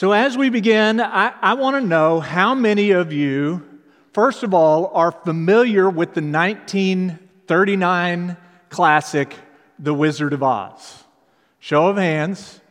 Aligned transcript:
So, 0.00 0.12
as 0.12 0.34
we 0.34 0.48
begin, 0.48 0.98
I, 0.98 1.34
I 1.42 1.52
want 1.52 1.76
to 1.76 1.82
know 1.86 2.20
how 2.20 2.54
many 2.54 2.92
of 2.92 3.12
you, 3.12 3.68
first 4.14 4.42
of 4.42 4.54
all, 4.54 4.86
are 4.94 5.12
familiar 5.12 5.90
with 5.90 6.14
the 6.14 6.22
1939 6.22 8.36
classic, 8.70 9.34
The 9.78 9.92
Wizard 9.92 10.32
of 10.32 10.42
Oz? 10.42 11.04
Show 11.58 11.88
of 11.88 11.98
hands. 11.98 12.62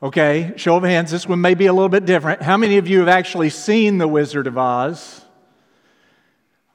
Okay, 0.00 0.52
show 0.54 0.76
of 0.76 0.84
hands. 0.84 1.10
This 1.10 1.26
one 1.26 1.40
may 1.40 1.54
be 1.54 1.66
a 1.66 1.72
little 1.72 1.88
bit 1.88 2.06
different. 2.06 2.42
How 2.42 2.56
many 2.56 2.78
of 2.78 2.86
you 2.86 3.00
have 3.00 3.08
actually 3.08 3.50
seen 3.50 3.98
The 3.98 4.06
Wizard 4.06 4.46
of 4.46 4.56
Oz? 4.56 5.24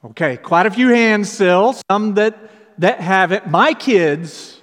Okay, 0.04 0.36
quite 0.36 0.66
a 0.66 0.70
few 0.70 0.88
hands 0.88 1.32
still, 1.32 1.74
some 1.90 2.12
that, 2.16 2.36
that 2.76 3.00
haven't. 3.00 3.46
My 3.46 3.72
kids 3.72 4.60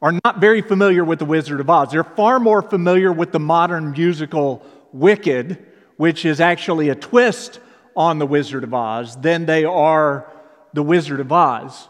are 0.00 0.18
not 0.24 0.40
very 0.40 0.62
familiar 0.62 1.04
with 1.04 1.18
The 1.18 1.26
Wizard 1.26 1.60
of 1.60 1.68
Oz. 1.68 1.90
They're 1.90 2.04
far 2.04 2.40
more 2.40 2.62
familiar 2.62 3.12
with 3.12 3.32
the 3.32 3.40
modern 3.40 3.92
musical 3.92 4.64
Wicked, 4.92 5.64
which 5.96 6.24
is 6.24 6.40
actually 6.40 6.88
a 6.88 6.94
twist 6.94 7.60
on 7.96 8.18
The 8.18 8.26
Wizard 8.26 8.64
of 8.64 8.72
Oz, 8.72 9.20
than 9.20 9.46
they 9.46 9.64
are 9.64 10.32
The 10.72 10.82
Wizard 10.82 11.20
of 11.20 11.32
Oz. 11.32 11.88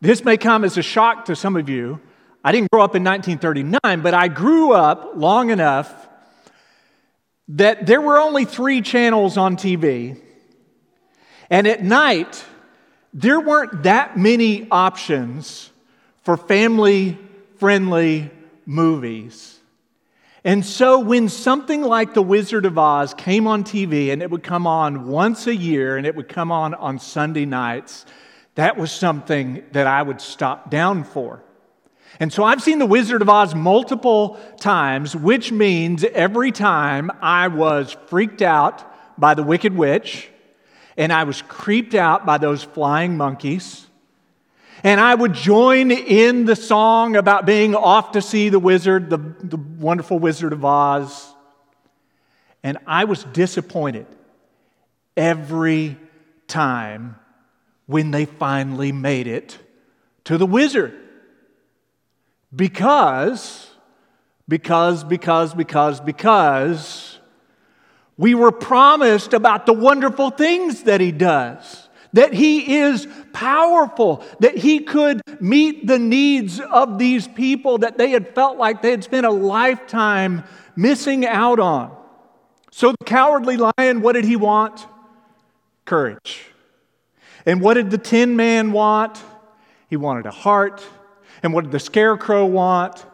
This 0.00 0.24
may 0.24 0.36
come 0.36 0.64
as 0.64 0.76
a 0.76 0.82
shock 0.82 1.26
to 1.26 1.36
some 1.36 1.56
of 1.56 1.68
you. 1.68 2.00
I 2.44 2.52
didn't 2.52 2.70
grow 2.70 2.82
up 2.82 2.94
in 2.94 3.02
1939, 3.02 4.02
but 4.02 4.14
I 4.14 4.28
grew 4.28 4.72
up 4.72 5.12
long 5.16 5.50
enough 5.50 6.06
that 7.48 7.86
there 7.86 8.00
were 8.00 8.18
only 8.18 8.44
three 8.44 8.82
channels 8.82 9.36
on 9.36 9.56
TV. 9.56 10.20
And 11.48 11.66
at 11.66 11.82
night, 11.82 12.44
there 13.14 13.40
weren't 13.40 13.84
that 13.84 14.16
many 14.18 14.68
options 14.70 15.70
for 16.22 16.36
family 16.36 17.18
friendly 17.58 18.30
movies. 18.66 19.55
And 20.46 20.64
so, 20.64 21.00
when 21.00 21.28
something 21.28 21.82
like 21.82 22.14
The 22.14 22.22
Wizard 22.22 22.66
of 22.66 22.78
Oz 22.78 23.14
came 23.14 23.48
on 23.48 23.64
TV 23.64 24.12
and 24.12 24.22
it 24.22 24.30
would 24.30 24.44
come 24.44 24.64
on 24.64 25.08
once 25.08 25.48
a 25.48 25.56
year 25.56 25.96
and 25.96 26.06
it 26.06 26.14
would 26.14 26.28
come 26.28 26.52
on 26.52 26.72
on 26.74 27.00
Sunday 27.00 27.44
nights, 27.44 28.06
that 28.54 28.76
was 28.76 28.92
something 28.92 29.64
that 29.72 29.88
I 29.88 30.00
would 30.00 30.20
stop 30.20 30.70
down 30.70 31.02
for. 31.02 31.42
And 32.20 32.32
so 32.32 32.44
I've 32.44 32.62
seen 32.62 32.78
The 32.78 32.86
Wizard 32.86 33.22
of 33.22 33.28
Oz 33.28 33.56
multiple 33.56 34.38
times, 34.60 35.16
which 35.16 35.50
means 35.50 36.04
every 36.04 36.52
time 36.52 37.10
I 37.20 37.48
was 37.48 37.96
freaked 38.06 38.40
out 38.40 38.84
by 39.18 39.34
the 39.34 39.42
Wicked 39.42 39.76
Witch 39.76 40.30
and 40.96 41.12
I 41.12 41.24
was 41.24 41.42
creeped 41.42 41.96
out 41.96 42.24
by 42.24 42.38
those 42.38 42.62
flying 42.62 43.16
monkeys 43.16 43.85
and 44.82 45.00
I 45.00 45.14
would 45.14 45.32
join 45.32 45.90
in 45.90 46.44
the 46.44 46.56
song 46.56 47.16
about 47.16 47.46
being 47.46 47.74
off 47.74 48.12
to 48.12 48.22
see 48.22 48.48
the 48.48 48.58
wizard, 48.58 49.10
the, 49.10 49.18
the 49.18 49.56
wonderful 49.56 50.18
Wizard 50.18 50.52
of 50.52 50.64
Oz. 50.64 51.32
And 52.62 52.78
I 52.86 53.04
was 53.04 53.24
disappointed 53.24 54.06
every 55.16 55.96
time 56.46 57.16
when 57.86 58.10
they 58.10 58.24
finally 58.26 58.92
made 58.92 59.26
it 59.26 59.58
to 60.24 60.36
the 60.36 60.46
wizard. 60.46 60.94
Because, 62.54 63.70
because, 64.48 65.04
because, 65.04 65.54
because, 65.54 66.00
because 66.00 67.18
we 68.16 68.34
were 68.34 68.52
promised 68.52 69.32
about 69.32 69.66
the 69.66 69.72
wonderful 69.72 70.30
things 70.30 70.84
that 70.84 71.00
he 71.00 71.12
does 71.12 71.85
that 72.12 72.32
He 72.32 72.78
is 72.78 73.06
powerful, 73.32 74.24
that 74.40 74.56
He 74.56 74.80
could 74.80 75.20
meet 75.40 75.86
the 75.86 75.98
needs 75.98 76.60
of 76.60 76.98
these 76.98 77.28
people 77.28 77.78
that 77.78 77.98
they 77.98 78.10
had 78.10 78.34
felt 78.34 78.58
like 78.58 78.82
they 78.82 78.90
had 78.90 79.04
spent 79.04 79.26
a 79.26 79.30
lifetime 79.30 80.44
missing 80.76 81.26
out 81.26 81.58
on. 81.58 81.96
So, 82.70 82.92
the 82.92 83.04
cowardly 83.06 83.56
lion, 83.56 84.02
what 84.02 84.12
did 84.12 84.26
he 84.26 84.36
want? 84.36 84.86
Courage. 85.86 86.44
And 87.46 87.60
what 87.60 87.74
did 87.74 87.90
the 87.90 87.96
tin 87.96 88.36
man 88.36 88.72
want? 88.72 89.22
He 89.88 89.96
wanted 89.96 90.26
a 90.26 90.30
heart. 90.30 90.84
And 91.42 91.54
what 91.54 91.64
did 91.64 91.72
the 91.72 91.80
scarecrow 91.80 92.44
want? 92.44 93.06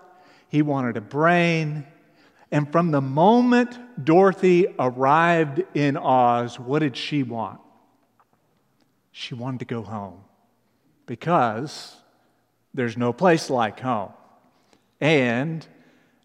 He 0.49 0.63
wanted 0.63 0.97
a 0.97 1.01
brain. 1.01 1.87
And 2.51 2.71
from 2.73 2.91
the 2.91 3.01
moment 3.01 3.79
Dorothy 4.05 4.67
arrived 4.79 5.63
in 5.75 5.97
Oz, 5.97 6.59
what 6.59 6.81
did 6.81 6.97
she 6.97 7.23
want? 7.23 7.61
She 9.13 9.35
wanted 9.35 9.61
to 9.61 9.67
go 9.67 9.83
home 9.83 10.25
because 11.07 11.95
there's 12.75 12.97
no 12.97 13.13
place 13.13 13.51
like 13.51 13.81
home. 13.81 14.13
And 15.01 15.67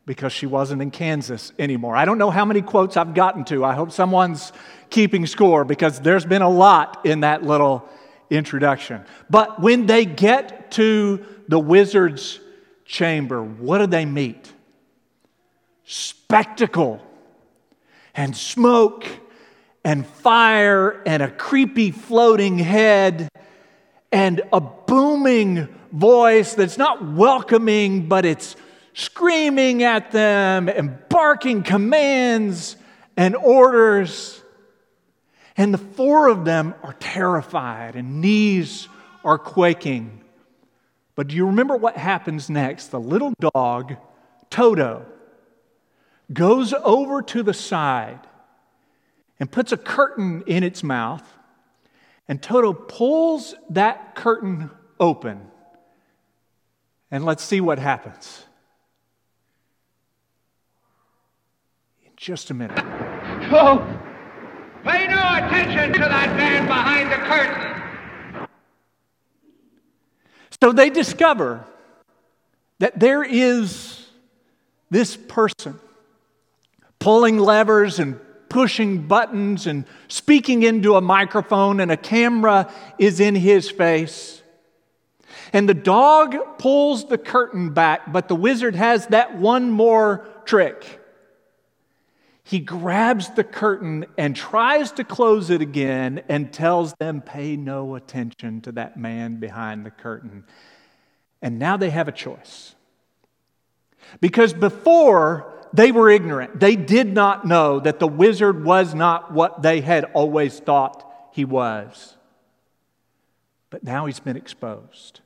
because 0.07 0.31
she 0.31 0.45
wasn't 0.45 0.81
in 0.81 0.89
Kansas 0.89 1.51
anymore. 1.59 1.95
I 1.95 2.05
don't 2.05 2.17
know 2.17 2.29
how 2.29 2.45
many 2.45 2.61
quotes 2.61 2.95
I've 2.95 3.13
gotten 3.13 3.43
to. 3.45 3.65
I 3.65 3.73
hope 3.73 3.91
someone's 3.91 4.53
keeping 4.89 5.25
score 5.25 5.65
because 5.65 5.99
there's 5.99 6.25
been 6.25 6.41
a 6.41 6.49
lot 6.49 7.05
in 7.05 7.19
that 7.19 7.43
little 7.43 7.87
introduction. 8.29 9.03
But 9.29 9.61
when 9.61 9.85
they 9.85 10.05
get 10.05 10.71
to 10.71 11.25
the 11.49 11.59
wizard's 11.59 12.39
chamber, 12.85 13.43
what 13.43 13.79
do 13.79 13.87
they 13.87 14.05
meet? 14.05 14.53
Spectacle 15.83 17.05
and 18.15 18.35
smoke 18.35 19.05
and 19.87 20.05
fire 20.05 21.01
and 21.05 21.23
a 21.23 21.31
creepy 21.31 21.91
floating 21.91 22.59
head 22.59 23.29
and 24.11 24.41
a 24.51 24.59
booming 24.59 25.65
voice 25.93 26.55
that's 26.55 26.77
not 26.77 27.13
welcoming, 27.13 28.09
but 28.09 28.25
it's 28.25 28.57
screaming 28.93 29.83
at 29.83 30.11
them 30.11 30.67
and 30.67 30.99
barking 31.07 31.63
commands 31.63 32.75
and 33.15 33.33
orders. 33.37 34.43
And 35.55 35.73
the 35.73 35.77
four 35.77 36.27
of 36.27 36.43
them 36.43 36.75
are 36.83 36.97
terrified 36.99 37.95
and 37.95 38.19
knees 38.19 38.89
are 39.23 39.37
quaking. 39.37 40.21
But 41.15 41.29
do 41.29 41.37
you 41.37 41.45
remember 41.45 41.77
what 41.77 41.95
happens 41.95 42.49
next? 42.49 42.87
The 42.87 42.99
little 42.99 43.33
dog, 43.39 43.95
Toto, 44.49 45.05
goes 46.33 46.73
over 46.73 47.21
to 47.21 47.41
the 47.41 47.53
side 47.53 48.19
and 49.39 49.51
puts 49.51 49.71
a 49.71 49.77
curtain 49.77 50.43
in 50.47 50.63
its 50.63 50.83
mouth. 50.83 51.23
And 52.27 52.41
Toto 52.41 52.73
pulls 52.73 53.55
that 53.69 54.15
curtain 54.15 54.69
open. 54.99 55.41
And 57.09 57.23
let's 57.23 57.43
see 57.43 57.61
what 57.61 57.79
happens. 57.79 58.43
In 62.05 62.11
just 62.17 62.49
a 62.49 62.53
minute. 62.53 62.77
Oh, 63.49 63.79
pay 64.83 65.07
no 65.07 65.19
attention 65.19 65.93
to 65.93 65.99
that 65.99 66.35
man 66.35 66.67
behind 66.67 67.11
the 67.11 67.15
curtain. 67.15 68.47
So 70.61 70.71
they 70.71 70.89
discover 70.89 71.65
that 72.79 72.99
there 72.99 73.23
is 73.23 74.07
this 74.89 75.15
person 75.15 75.79
pulling 76.99 77.37
levers 77.37 77.99
and 77.99 78.19
pushing 78.49 79.07
buttons 79.07 79.67
and 79.67 79.85
speaking 80.07 80.63
into 80.63 80.95
a 80.95 81.01
microphone, 81.01 81.79
and 81.79 81.91
a 81.91 81.97
camera 81.97 82.71
is 82.97 83.19
in 83.19 83.35
his 83.35 83.69
face. 83.69 84.41
And 85.53 85.67
the 85.67 85.73
dog 85.73 86.35
pulls 86.57 87.05
the 87.05 87.17
curtain 87.17 87.73
back, 87.73 88.11
but 88.11 88.27
the 88.27 88.35
wizard 88.35 88.75
has 88.75 89.07
that 89.07 89.37
one 89.37 89.71
more 89.71 90.27
trick. 90.45 91.01
He 92.43 92.59
grabs 92.59 93.29
the 93.31 93.43
curtain 93.43 94.05
and 94.17 94.33
tries 94.35 94.93
to 94.93 95.03
close 95.03 95.49
it 95.49 95.61
again 95.61 96.23
and 96.29 96.53
tells 96.53 96.93
them, 96.93 97.21
pay 97.21 97.57
no 97.57 97.95
attention 97.95 98.61
to 98.61 98.71
that 98.73 98.97
man 98.97 99.35
behind 99.35 99.85
the 99.85 99.91
curtain. 99.91 100.45
And 101.41 101.59
now 101.59 101.75
they 101.75 101.89
have 101.89 102.07
a 102.07 102.13
choice. 102.13 102.73
Because 104.21 104.53
before, 104.53 105.53
they 105.73 105.91
were 105.91 106.09
ignorant. 106.09 106.59
They 106.59 106.75
did 106.75 107.13
not 107.13 107.45
know 107.45 107.79
that 107.79 107.99
the 107.99 108.07
wizard 108.07 108.63
was 108.63 108.93
not 108.93 109.31
what 109.33 109.61
they 109.61 109.81
had 109.81 110.05
always 110.13 110.59
thought 110.59 111.09
he 111.31 111.45
was. 111.45 112.15
But 113.69 113.83
now 113.83 114.05
he's 114.05 114.19
been 114.19 114.37
exposed. 114.37 115.21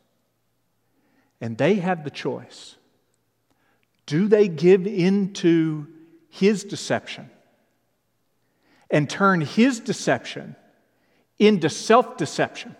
And 1.39 1.57
they 1.57 1.75
have 1.75 2.03
the 2.03 2.09
choice. 2.09 2.75
Do 4.05 4.27
they 4.27 4.47
give 4.47 4.87
into 4.87 5.87
his 6.29 6.63
deception 6.63 7.29
and 8.89 9.09
turn 9.09 9.41
his 9.41 9.79
deception 9.79 10.55
into 11.39 11.69
self 11.69 12.17
deception, 12.17 12.75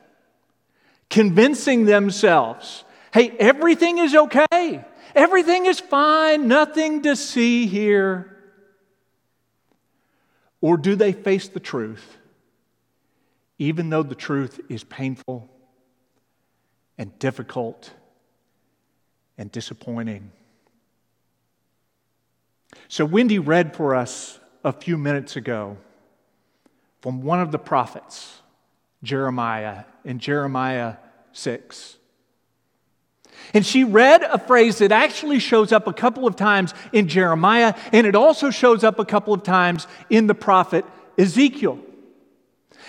convincing 1.10 1.86
themselves, 1.86 2.84
hey, 3.14 3.32
everything 3.40 3.98
is 3.98 4.14
okay. 4.14 4.86
Everything 5.16 5.66
is 5.66 5.80
fine, 5.80 6.48
nothing 6.48 7.02
to 7.04 7.16
see 7.16 7.68
here. 7.68 8.38
Or 10.62 10.78
do 10.78 10.96
they 10.96 11.12
face 11.12 11.48
the 11.48 11.60
truth, 11.60 12.18
even 13.58 13.90
though 13.90 14.04
the 14.04 14.16
truth 14.16 14.60
is 14.70 14.84
painful 14.84 15.50
and 16.98 17.18
difficult 17.20 17.92
and 19.38 19.52
disappointing? 19.52 20.32
So, 22.88 23.06
Wendy 23.06 23.40
read 23.40 23.76
for 23.76 23.96
us 23.96 24.40
a 24.64 24.72
few 24.72 24.98
minutes 24.98 25.36
ago 25.36 25.78
from 27.02 27.22
one 27.22 27.42
of 27.42 27.52
the 27.52 27.60
prophets, 27.60 28.42
Jeremiah, 29.02 29.86
in 30.06 30.20
Jeremiah 30.20 30.98
6. 31.34 31.98
And 33.54 33.66
she 33.66 33.84
read 33.84 34.24
a 34.24 34.38
phrase 34.38 34.78
that 34.78 34.92
actually 34.92 35.40
shows 35.40 35.72
up 35.72 35.88
a 35.88 35.94
couple 35.94 36.26
of 36.26 36.36
times 36.36 36.74
in 36.94 37.08
Jeremiah, 37.08 37.74
and 37.92 38.08
it 38.08 38.16
also 38.16 38.50
shows 38.50 38.84
up 38.84 39.00
a 39.00 39.06
couple 39.06 39.34
of 39.34 39.44
times 39.44 39.88
in 40.10 40.28
the 40.28 40.36
prophet 40.36 40.86
Ezekiel. 41.18 41.80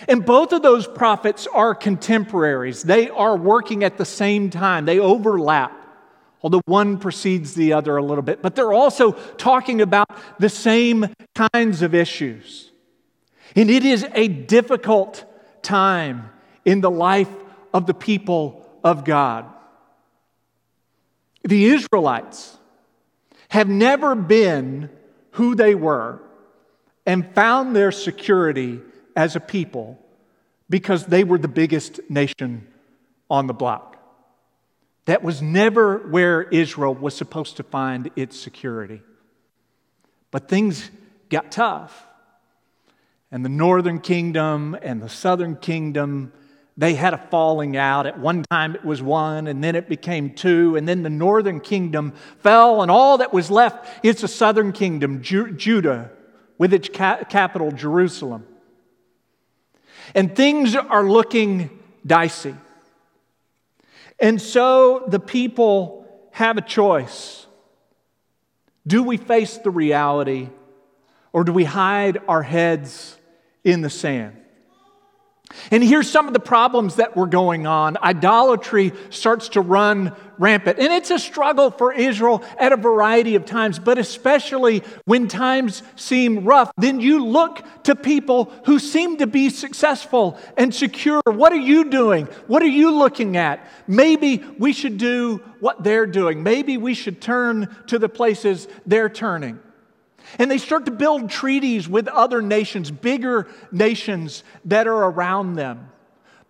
And 0.09 0.25
both 0.25 0.53
of 0.53 0.63
those 0.63 0.87
prophets 0.87 1.47
are 1.53 1.75
contemporaries. 1.75 2.83
They 2.83 3.09
are 3.11 3.37
working 3.37 3.85
at 3.85 3.99
the 3.99 4.05
same 4.05 4.51
time, 4.51 4.85
they 4.85 4.99
overlap, 4.99 5.73
although 6.43 6.63
one 6.67 6.99
precedes 6.99 7.55
the 7.55 7.73
other 7.73 7.97
a 7.97 8.03
little 8.03 8.23
bit. 8.23 8.43
But 8.43 8.55
they're 8.55 8.73
also 8.73 9.13
talking 9.13 9.81
about 9.81 10.11
the 10.39 10.49
same 10.49 11.07
kinds 11.35 11.83
of 11.83 11.95
issues. 11.95 12.71
And 13.55 13.71
it 13.71 13.85
is 13.85 14.07
a 14.15 14.29
difficult 14.29 15.25
time 15.63 16.31
in 16.65 16.81
the 16.81 16.91
life 16.91 17.31
of 17.75 17.87
the 17.87 17.95
people 17.95 18.69
of 18.83 19.05
God. 19.05 19.52
The 21.45 21.67
Israelites 21.67 22.57
have 23.49 23.69
never 23.69 24.15
been 24.15 24.91
who 25.33 25.55
they 25.55 25.75
were 25.75 26.21
and 27.05 27.35
found 27.35 27.75
their 27.75 27.93
security 27.93 28.81
as 29.17 29.37
a 29.37 29.41
people 29.41 29.99
because 30.71 31.07
they 31.07 31.25
were 31.25 31.39
the 31.39 31.49
biggest 31.49 32.01
nation 32.09 32.67
on 33.29 33.47
the 33.47 33.53
block. 33.55 33.97
That 35.07 35.23
was 35.23 35.43
never 35.43 35.99
where 35.99 36.43
Israel 36.43 36.95
was 36.95 37.17
supposed 37.17 37.57
to 37.57 37.63
find 37.63 38.11
its 38.15 38.39
security. 38.39 39.03
But 40.31 40.49
things 40.49 40.91
got 41.29 41.51
tough. 41.51 42.07
And 43.31 43.45
the 43.45 43.49
northern 43.49 44.01
kingdom 44.01 44.77
and 44.81 45.03
the 45.03 45.09
southern 45.09 45.57
kingdom 45.57 46.33
they 46.77 46.95
had 46.95 47.13
a 47.13 47.19
falling 47.19 47.77
out. 47.77 48.07
At 48.07 48.19
one 48.19 48.45
time 48.51 48.75
it 48.75 48.85
was 48.85 49.03
one, 49.03 49.47
and 49.47 49.63
then 49.63 49.77
it 49.77 49.89
became 49.89 50.35
two, 50.35 50.77
and 50.77 50.89
then 50.89 51.03
the 51.03 51.11
northern 51.11 51.61
kingdom 51.61 52.13
fell, 52.39 52.83
and 52.83 52.91
all 52.91 53.19
that 53.19 53.33
was 53.33 53.51
left 53.51 54.05
is 54.05 54.21
the 54.21 54.29
southern 54.29 54.73
kingdom, 54.73 55.23
Ju- 55.23 55.53
Judah, 55.53 56.11
with 56.59 56.73
its 56.73 56.89
ca- 56.89 57.25
capital, 57.25 57.71
Jerusalem. 57.73 58.47
And 60.15 60.35
things 60.35 60.75
are 60.75 61.05
looking 61.05 61.79
dicey. 62.07 62.55
And 64.19 64.41
so 64.41 65.05
the 65.09 65.21
people 65.21 66.07
have 66.33 66.57
a 66.57 66.63
choice. 66.63 67.47
Do 68.87 69.03
we 69.03 69.17
face 69.17 69.59
the 69.59 69.71
reality, 69.71 70.49
or 71.33 71.45
do 71.45 71.53
we 71.53 71.65
hide 71.65 72.19
our 72.29 72.43
heads 72.43 73.17
in 73.63 73.83
the 73.83 73.91
sand? 73.91 74.42
And 75.71 75.83
here's 75.83 76.11
some 76.11 76.27
of 76.27 76.33
the 76.33 76.41
problems 76.41 76.97
that 76.97 77.17
were 77.17 77.27
going 77.27 77.67
on. 77.67 77.97
Idolatry 78.03 78.93
starts 79.11 79.51
to 79.51 79.61
run 79.61 80.15
rampant. 80.39 80.79
And 80.79 80.93
it's 80.93 81.11
a 81.11 81.19
struggle 81.19 81.71
for 81.71 81.93
Israel 81.93 82.43
at 82.59 82.73
a 82.73 82.77
variety 82.77 83.35
of 83.37 83.45
times, 83.45 83.79
but 83.79 83.99
especially 83.99 84.83
when 85.05 85.29
times 85.29 85.83
seem 85.97 86.45
rough, 86.45 86.73
then 86.77 87.01
you 87.01 87.25
look 87.25 87.63
to 87.85 87.95
people 87.95 88.53
who 88.65 88.79
seem 88.79 89.19
to 89.19 89.27
be 89.27 89.51
successful 89.51 90.39
and 90.57 90.75
secure. 90.75 91.21
What 91.25 91.53
are 91.53 91.57
you 91.57 91.91
doing? 91.91 92.27
What 92.47 92.63
are 92.63 92.67
you 92.67 92.93
looking 92.97 93.37
at? 93.37 93.67
Maybe 93.87 94.45
we 94.59 94.73
should 94.73 94.99
do 94.99 95.43
what 95.61 95.85
they're 95.85 96.07
doing. 96.07 96.43
Maybe 96.43 96.77
we 96.77 96.95
should 96.95 97.21
turn 97.21 97.75
to 97.87 97.99
the 97.99 98.09
places 98.09 98.69
they're 98.85 99.09
turning. 99.09 99.61
And 100.39 100.51
they 100.51 100.59
start 100.59 100.87
to 100.87 100.91
build 100.91 101.31
treaties 101.31 101.89
with 101.89 102.09
other 102.09 102.43
nations, 102.43 102.91
bigger 102.91 103.49
nations 103.71 104.45
that 104.65 104.87
are 104.87 105.05
around 105.05 105.55
them. 105.55 105.91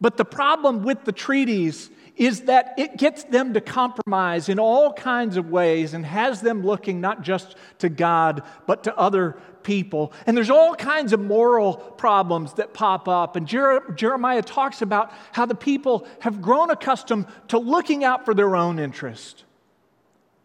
But 0.01 0.17
the 0.17 0.25
problem 0.25 0.83
with 0.83 1.05
the 1.05 1.13
treaties 1.13 1.91
is 2.17 2.43
that 2.43 2.75
it 2.77 2.97
gets 2.99 3.25
them 3.25 3.55
to 3.55 3.61
compromise 3.61 4.49
in 4.49 4.59
all 4.59 4.93
kinds 4.93 5.37
of 5.37 5.51
ways 5.51 5.95
and 5.95 6.05
has 6.05 6.41
them 6.41 6.63
looking 6.63 7.01
not 7.01 7.23
just 7.23 7.57
to 7.79 7.89
God, 7.89 8.43
but 8.67 8.85
to 8.85 8.97
other 8.99 9.37
people. 9.63 10.13
And 10.27 10.37
there's 10.37 10.51
all 10.51 10.75
kinds 10.75 11.13
of 11.13 11.21
moral 11.21 11.75
problems 11.75 12.55
that 12.55 12.75
pop 12.75 13.09
up. 13.09 13.37
And 13.37 13.47
Jer- 13.47 13.93
Jeremiah 13.95 14.43
talks 14.43 14.83
about 14.83 15.13
how 15.33 15.47
the 15.47 15.55
people 15.55 16.07
have 16.21 16.43
grown 16.43 16.71
accustomed 16.71 17.27
to 17.49 17.59
looking 17.59 18.05
out 18.05 18.25
for 18.25 18.35
their 18.35 18.57
own 18.57 18.79
interest 18.79 19.45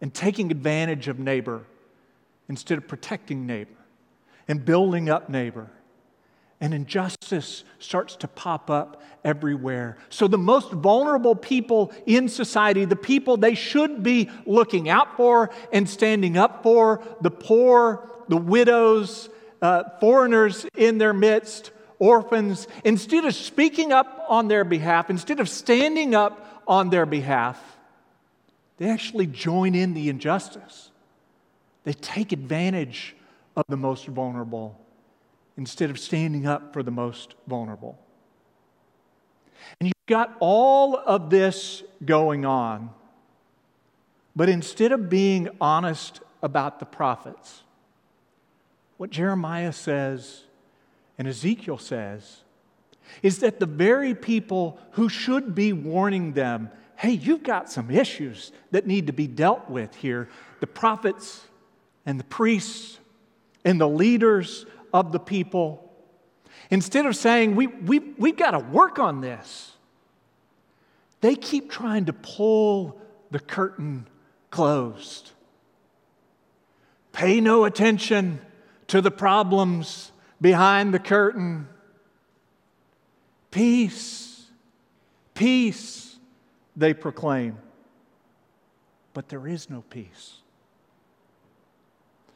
and 0.00 0.14
taking 0.14 0.50
advantage 0.50 1.08
of 1.08 1.18
neighbor 1.18 1.64
instead 2.48 2.78
of 2.78 2.88
protecting 2.88 3.46
neighbor 3.46 3.70
and 4.46 4.64
building 4.64 5.08
up 5.08 5.28
neighbor. 5.28 5.70
And 6.60 6.74
injustice 6.74 7.62
starts 7.78 8.16
to 8.16 8.28
pop 8.28 8.68
up 8.68 9.00
everywhere. 9.22 9.96
So, 10.08 10.26
the 10.26 10.38
most 10.38 10.72
vulnerable 10.72 11.36
people 11.36 11.92
in 12.04 12.28
society, 12.28 12.84
the 12.84 12.96
people 12.96 13.36
they 13.36 13.54
should 13.54 14.02
be 14.02 14.28
looking 14.44 14.88
out 14.88 15.16
for 15.16 15.50
and 15.72 15.88
standing 15.88 16.36
up 16.36 16.64
for, 16.64 17.00
the 17.20 17.30
poor, 17.30 18.10
the 18.28 18.36
widows, 18.36 19.28
uh, 19.62 19.84
foreigners 20.00 20.66
in 20.76 20.98
their 20.98 21.12
midst, 21.12 21.70
orphans, 22.00 22.66
instead 22.84 23.24
of 23.24 23.34
speaking 23.34 23.92
up 23.92 24.24
on 24.28 24.48
their 24.48 24.64
behalf, 24.64 25.10
instead 25.10 25.38
of 25.38 25.48
standing 25.48 26.14
up 26.14 26.62
on 26.66 26.90
their 26.90 27.06
behalf, 27.06 27.60
they 28.78 28.88
actually 28.88 29.26
join 29.26 29.74
in 29.74 29.94
the 29.94 30.08
injustice. 30.08 30.90
They 31.84 31.92
take 31.92 32.32
advantage 32.32 33.16
of 33.56 33.64
the 33.68 33.76
most 33.76 34.06
vulnerable 34.06 34.78
instead 35.56 35.90
of 35.90 35.98
standing 35.98 36.46
up 36.46 36.72
for 36.72 36.82
the 36.82 36.90
most 36.90 37.34
vulnerable. 37.46 37.98
And 39.80 39.88
you've 39.88 40.06
got 40.06 40.36
all 40.38 40.96
of 40.96 41.30
this 41.30 41.82
going 42.04 42.44
on, 42.44 42.90
but 44.36 44.48
instead 44.48 44.92
of 44.92 45.10
being 45.10 45.48
honest 45.60 46.20
about 46.42 46.78
the 46.78 46.86
prophets, 46.86 47.62
what 48.96 49.10
Jeremiah 49.10 49.72
says 49.72 50.44
and 51.18 51.26
Ezekiel 51.26 51.78
says 51.78 52.42
is 53.22 53.38
that 53.40 53.58
the 53.58 53.66
very 53.66 54.14
people 54.14 54.78
who 54.92 55.08
should 55.08 55.54
be 55.54 55.72
warning 55.72 56.34
them, 56.34 56.70
hey, 56.96 57.12
you've 57.12 57.42
got 57.42 57.70
some 57.70 57.90
issues 57.90 58.52
that 58.70 58.86
need 58.86 59.06
to 59.06 59.12
be 59.12 59.26
dealt 59.26 59.68
with 59.68 59.94
here, 59.96 60.28
the 60.60 60.66
prophets 60.66 61.46
and 62.08 62.18
the 62.18 62.24
priests 62.24 62.98
and 63.66 63.78
the 63.78 63.86
leaders 63.86 64.64
of 64.94 65.12
the 65.12 65.18
people, 65.18 65.92
instead 66.70 67.04
of 67.04 67.14
saying, 67.14 67.54
we, 67.54 67.66
we, 67.66 67.98
we've 67.98 68.38
got 68.38 68.52
to 68.52 68.60
work 68.60 68.98
on 68.98 69.20
this, 69.20 69.72
they 71.20 71.34
keep 71.34 71.70
trying 71.70 72.06
to 72.06 72.14
pull 72.14 72.98
the 73.30 73.38
curtain 73.38 74.06
closed. 74.50 75.32
Pay 77.12 77.42
no 77.42 77.66
attention 77.66 78.40
to 78.86 79.02
the 79.02 79.10
problems 79.10 80.10
behind 80.40 80.94
the 80.94 80.98
curtain. 80.98 81.68
Peace, 83.50 84.46
peace, 85.34 86.16
they 86.74 86.94
proclaim. 86.94 87.58
But 89.12 89.28
there 89.28 89.46
is 89.46 89.68
no 89.68 89.82
peace. 89.90 90.38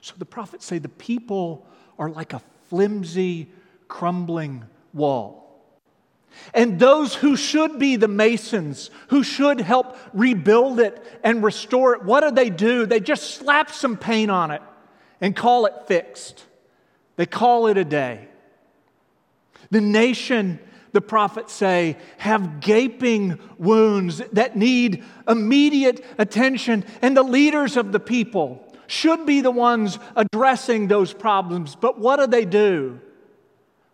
So 0.02 0.14
the 0.18 0.26
prophets 0.26 0.66
say 0.66 0.78
the 0.78 0.88
people 0.88 1.64
are 1.98 2.10
like 2.10 2.32
a 2.32 2.42
flimsy, 2.68 3.48
crumbling 3.86 4.64
wall. 4.92 5.38
And 6.52 6.78
those 6.78 7.14
who 7.14 7.36
should 7.36 7.78
be 7.78 7.96
the 7.96 8.08
masons, 8.08 8.90
who 9.08 9.22
should 9.22 9.60
help 9.60 9.96
rebuild 10.12 10.80
it 10.80 11.00
and 11.22 11.44
restore 11.44 11.94
it, 11.94 12.02
what 12.02 12.22
do 12.22 12.32
they 12.32 12.50
do? 12.50 12.84
They 12.84 13.00
just 13.00 13.34
slap 13.34 13.70
some 13.70 13.96
paint 13.96 14.30
on 14.30 14.50
it 14.50 14.62
and 15.20 15.36
call 15.36 15.66
it 15.66 15.74
fixed. 15.86 16.44
They 17.16 17.26
call 17.26 17.68
it 17.68 17.76
a 17.76 17.84
day. 17.84 18.26
The 19.70 19.80
nation, 19.80 20.58
the 20.90 21.00
prophets 21.00 21.52
say, 21.52 21.96
have 22.18 22.60
gaping 22.60 23.38
wounds 23.56 24.18
that 24.32 24.56
need 24.56 25.04
immediate 25.28 26.04
attention, 26.18 26.84
and 27.02 27.16
the 27.16 27.22
leaders 27.22 27.76
of 27.76 27.92
the 27.92 28.00
people 28.00 28.71
should 28.92 29.24
be 29.24 29.40
the 29.40 29.50
ones 29.50 29.98
addressing 30.14 30.86
those 30.86 31.14
problems, 31.14 31.74
but 31.74 31.98
what 31.98 32.16
do 32.18 32.26
they 32.26 32.44
do? 32.44 33.00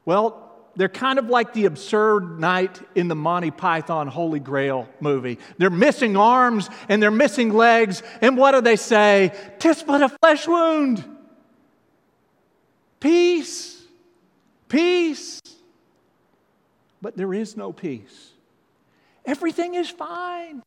Well, 0.04 0.44
they're 0.74 0.88
kind 0.88 1.20
of 1.20 1.28
like 1.28 1.52
the 1.52 1.66
absurd 1.66 2.40
knight 2.40 2.80
in 2.96 3.06
the 3.06 3.14
Monty 3.14 3.52
Python 3.52 4.08
Holy 4.08 4.40
Grail 4.40 4.88
movie. 5.00 5.38
They're 5.56 5.70
missing 5.70 6.16
arms 6.16 6.68
and 6.88 7.00
they're 7.00 7.12
missing 7.12 7.52
legs, 7.52 8.02
and 8.20 8.36
what 8.36 8.52
do 8.52 8.60
they 8.60 8.74
say? 8.74 9.32
Tis 9.60 9.84
but 9.84 10.02
a 10.02 10.08
flesh 10.08 10.48
wound. 10.48 11.04
Peace, 12.98 13.80
peace. 14.68 15.40
But 17.00 17.16
there 17.16 17.32
is 17.32 17.56
no 17.56 17.72
peace. 17.72 18.32
Everything 19.24 19.74
is 19.76 19.88
fine. 19.88 20.62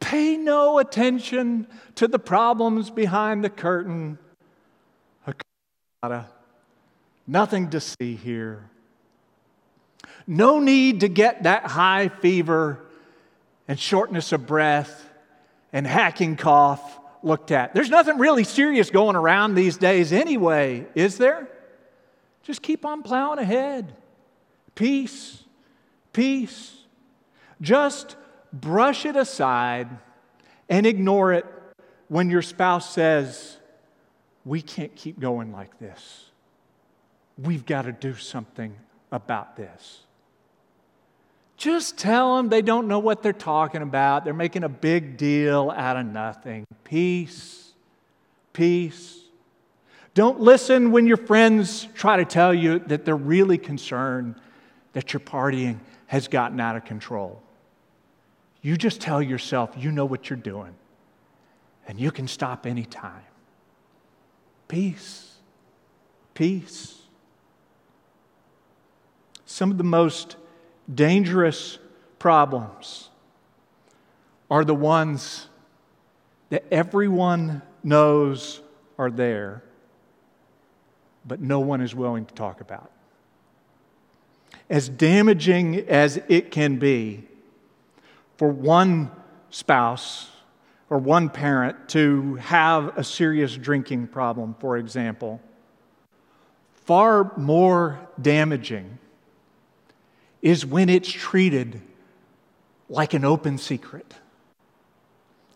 Pay 0.00 0.36
no 0.36 0.78
attention 0.78 1.66
to 1.96 2.06
the 2.06 2.18
problems 2.18 2.90
behind 2.90 3.42
the 3.42 3.50
curtain. 3.50 4.18
Nothing 7.26 7.70
to 7.70 7.80
see 7.80 8.14
here. 8.14 8.70
No 10.26 10.60
need 10.60 11.00
to 11.00 11.08
get 11.08 11.42
that 11.42 11.66
high 11.66 12.08
fever 12.08 12.84
and 13.66 13.78
shortness 13.78 14.32
of 14.32 14.46
breath 14.46 15.08
and 15.72 15.86
hacking 15.86 16.36
cough 16.36 17.00
looked 17.22 17.50
at. 17.50 17.74
There's 17.74 17.90
nothing 17.90 18.18
really 18.18 18.44
serious 18.44 18.90
going 18.90 19.16
around 19.16 19.54
these 19.54 19.76
days 19.76 20.12
anyway, 20.12 20.86
is 20.94 21.18
there? 21.18 21.48
Just 22.44 22.62
keep 22.62 22.84
on 22.84 23.02
plowing 23.02 23.40
ahead. 23.40 23.92
Peace, 24.76 25.42
peace. 26.12 26.76
Just 27.60 28.14
brush 28.60 29.04
it 29.04 29.16
aside 29.16 29.88
and 30.68 30.86
ignore 30.86 31.32
it 31.32 31.46
when 32.08 32.30
your 32.30 32.42
spouse 32.42 32.92
says, 32.92 33.56
We 34.44 34.62
can't 34.62 34.94
keep 34.94 35.18
going 35.18 35.52
like 35.52 35.78
this. 35.78 36.30
We've 37.38 37.66
got 37.66 37.82
to 37.82 37.92
do 37.92 38.14
something 38.14 38.74
about 39.12 39.56
this. 39.56 40.00
Just 41.56 41.96
tell 41.96 42.36
them 42.36 42.48
they 42.48 42.62
don't 42.62 42.86
know 42.86 42.98
what 42.98 43.22
they're 43.22 43.32
talking 43.32 43.82
about. 43.82 44.24
They're 44.24 44.34
making 44.34 44.64
a 44.64 44.68
big 44.68 45.16
deal 45.16 45.72
out 45.74 45.96
of 45.96 46.06
nothing. 46.06 46.66
Peace, 46.84 47.72
peace. 48.52 49.20
Don't 50.14 50.40
listen 50.40 50.92
when 50.92 51.06
your 51.06 51.16
friends 51.18 51.88
try 51.94 52.16
to 52.16 52.24
tell 52.24 52.54
you 52.54 52.78
that 52.80 53.04
they're 53.04 53.16
really 53.16 53.58
concerned 53.58 54.36
that 54.92 55.12
your 55.12 55.20
partying 55.20 55.78
has 56.06 56.28
gotten 56.28 56.58
out 56.60 56.76
of 56.76 56.84
control. 56.84 57.42
You 58.66 58.76
just 58.76 59.00
tell 59.00 59.22
yourself 59.22 59.70
you 59.78 59.92
know 59.92 60.04
what 60.04 60.28
you're 60.28 60.36
doing 60.36 60.74
and 61.86 62.00
you 62.00 62.10
can 62.10 62.26
stop 62.26 62.66
anytime. 62.66 63.22
Peace, 64.66 65.34
peace. 66.34 67.00
Some 69.44 69.70
of 69.70 69.78
the 69.78 69.84
most 69.84 70.34
dangerous 70.92 71.78
problems 72.18 73.08
are 74.50 74.64
the 74.64 74.74
ones 74.74 75.46
that 76.50 76.64
everyone 76.72 77.62
knows 77.84 78.62
are 78.98 79.12
there, 79.12 79.62
but 81.24 81.40
no 81.40 81.60
one 81.60 81.80
is 81.80 81.94
willing 81.94 82.26
to 82.26 82.34
talk 82.34 82.60
about. 82.60 82.90
As 84.68 84.88
damaging 84.88 85.88
as 85.88 86.20
it 86.26 86.50
can 86.50 86.80
be 86.80 87.28
for 88.36 88.48
one 88.48 89.10
spouse 89.50 90.30
or 90.90 90.98
one 90.98 91.28
parent 91.28 91.88
to 91.88 92.36
have 92.36 92.96
a 92.96 93.04
serious 93.04 93.56
drinking 93.56 94.06
problem, 94.06 94.54
for 94.60 94.76
example, 94.76 95.40
far 96.84 97.32
more 97.36 97.98
damaging 98.20 98.98
is 100.42 100.64
when 100.64 100.88
it's 100.88 101.10
treated 101.10 101.80
like 102.88 103.14
an 103.14 103.24
open 103.24 103.58
secret, 103.58 104.14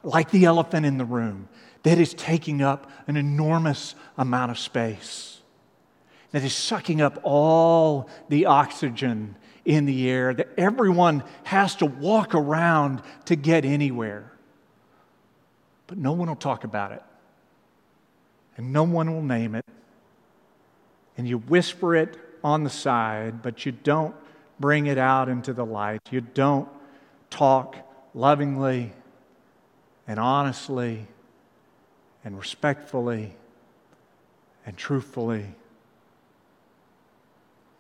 like 0.03 0.31
the 0.31 0.45
elephant 0.45 0.85
in 0.85 0.99
the 0.99 1.05
room 1.05 1.49
that 1.85 1.99
is 1.99 2.13
taking 2.15 2.61
up 2.61 2.91
an 3.07 3.17
enormous 3.17 3.95
amount 4.19 4.51
of 4.51 4.59
space, 4.59 5.41
that 6.33 6.43
is 6.43 6.55
sucking 6.55 7.01
up 7.01 7.19
all 7.23 8.09
the 8.29 8.47
oxygen 8.47 9.37
in 9.65 9.85
the 9.85 10.09
air, 10.09 10.33
that 10.35 10.49
everyone 10.57 11.23
has 11.45 11.77
to 11.77 11.87
walk 11.87 12.35
around 12.35 13.03
to 13.27 13.37
get 13.37 13.65
anywhere. 13.65 14.33
But 15.87 15.99
no 15.99 16.13
one 16.13 16.29
will 16.29 16.37
talk 16.37 16.65
about 16.65 16.93
it, 16.93 17.03
and 18.57 18.73
no 18.73 18.85
one 18.85 19.13
will 19.13 19.23
name 19.23 19.55
it. 19.55 19.65
And 21.17 21.29
you 21.29 21.39
whisper 21.39 21.95
it 21.95 22.17
on 22.43 22.65
the 22.65 22.71
side, 22.71 23.43
but 23.43 23.67
you 23.67 23.73
don't 23.73 24.15
bring 24.59 24.87
it 24.87 24.99
out 24.99 25.29
into 25.29 25.53
the 25.53 25.65
light. 25.65 26.01
You 26.11 26.21
don't 26.21 26.69
talk 27.29 27.77
lovingly 28.15 28.93
and 30.07 30.19
honestly 30.19 31.07
and 32.25 32.39
respectfully 32.39 33.35
and 34.67 34.77
truthfully. 34.77 35.47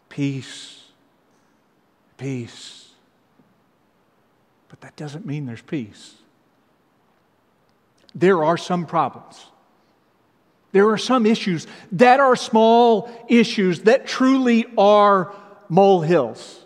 Peace, 0.08 0.89
peace. 2.20 2.90
But 4.68 4.82
that 4.82 4.94
doesn't 4.94 5.26
mean 5.26 5.46
there's 5.46 5.62
peace. 5.62 6.14
There 8.14 8.44
are 8.44 8.56
some 8.56 8.86
problems. 8.86 9.46
There 10.72 10.88
are 10.90 10.98
some 10.98 11.26
issues 11.26 11.66
that 11.92 12.20
are 12.20 12.36
small 12.36 13.10
issues 13.28 13.80
that 13.80 14.06
truly 14.06 14.66
are 14.78 15.34
molehills. 15.68 16.64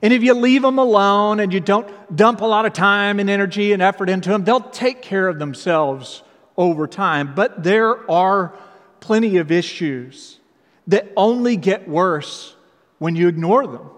And 0.00 0.12
if 0.12 0.22
you 0.22 0.34
leave 0.34 0.62
them 0.62 0.78
alone 0.78 1.38
and 1.38 1.52
you 1.52 1.60
don't 1.60 2.16
dump 2.16 2.40
a 2.40 2.46
lot 2.46 2.64
of 2.64 2.72
time 2.72 3.20
and 3.20 3.28
energy 3.28 3.72
and 3.72 3.82
effort 3.82 4.08
into 4.08 4.30
them, 4.30 4.44
they'll 4.44 4.60
take 4.60 5.02
care 5.02 5.28
of 5.28 5.38
themselves 5.38 6.22
over 6.56 6.86
time. 6.86 7.34
But 7.34 7.62
there 7.62 8.10
are 8.10 8.54
plenty 9.00 9.36
of 9.36 9.50
issues 9.52 10.38
that 10.86 11.12
only 11.16 11.56
get 11.56 11.88
worse 11.88 12.56
when 12.98 13.16
you 13.16 13.28
ignore 13.28 13.66
them, 13.66 13.90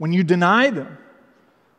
when 0.00 0.14
you 0.14 0.24
deny 0.24 0.70
them, 0.70 0.96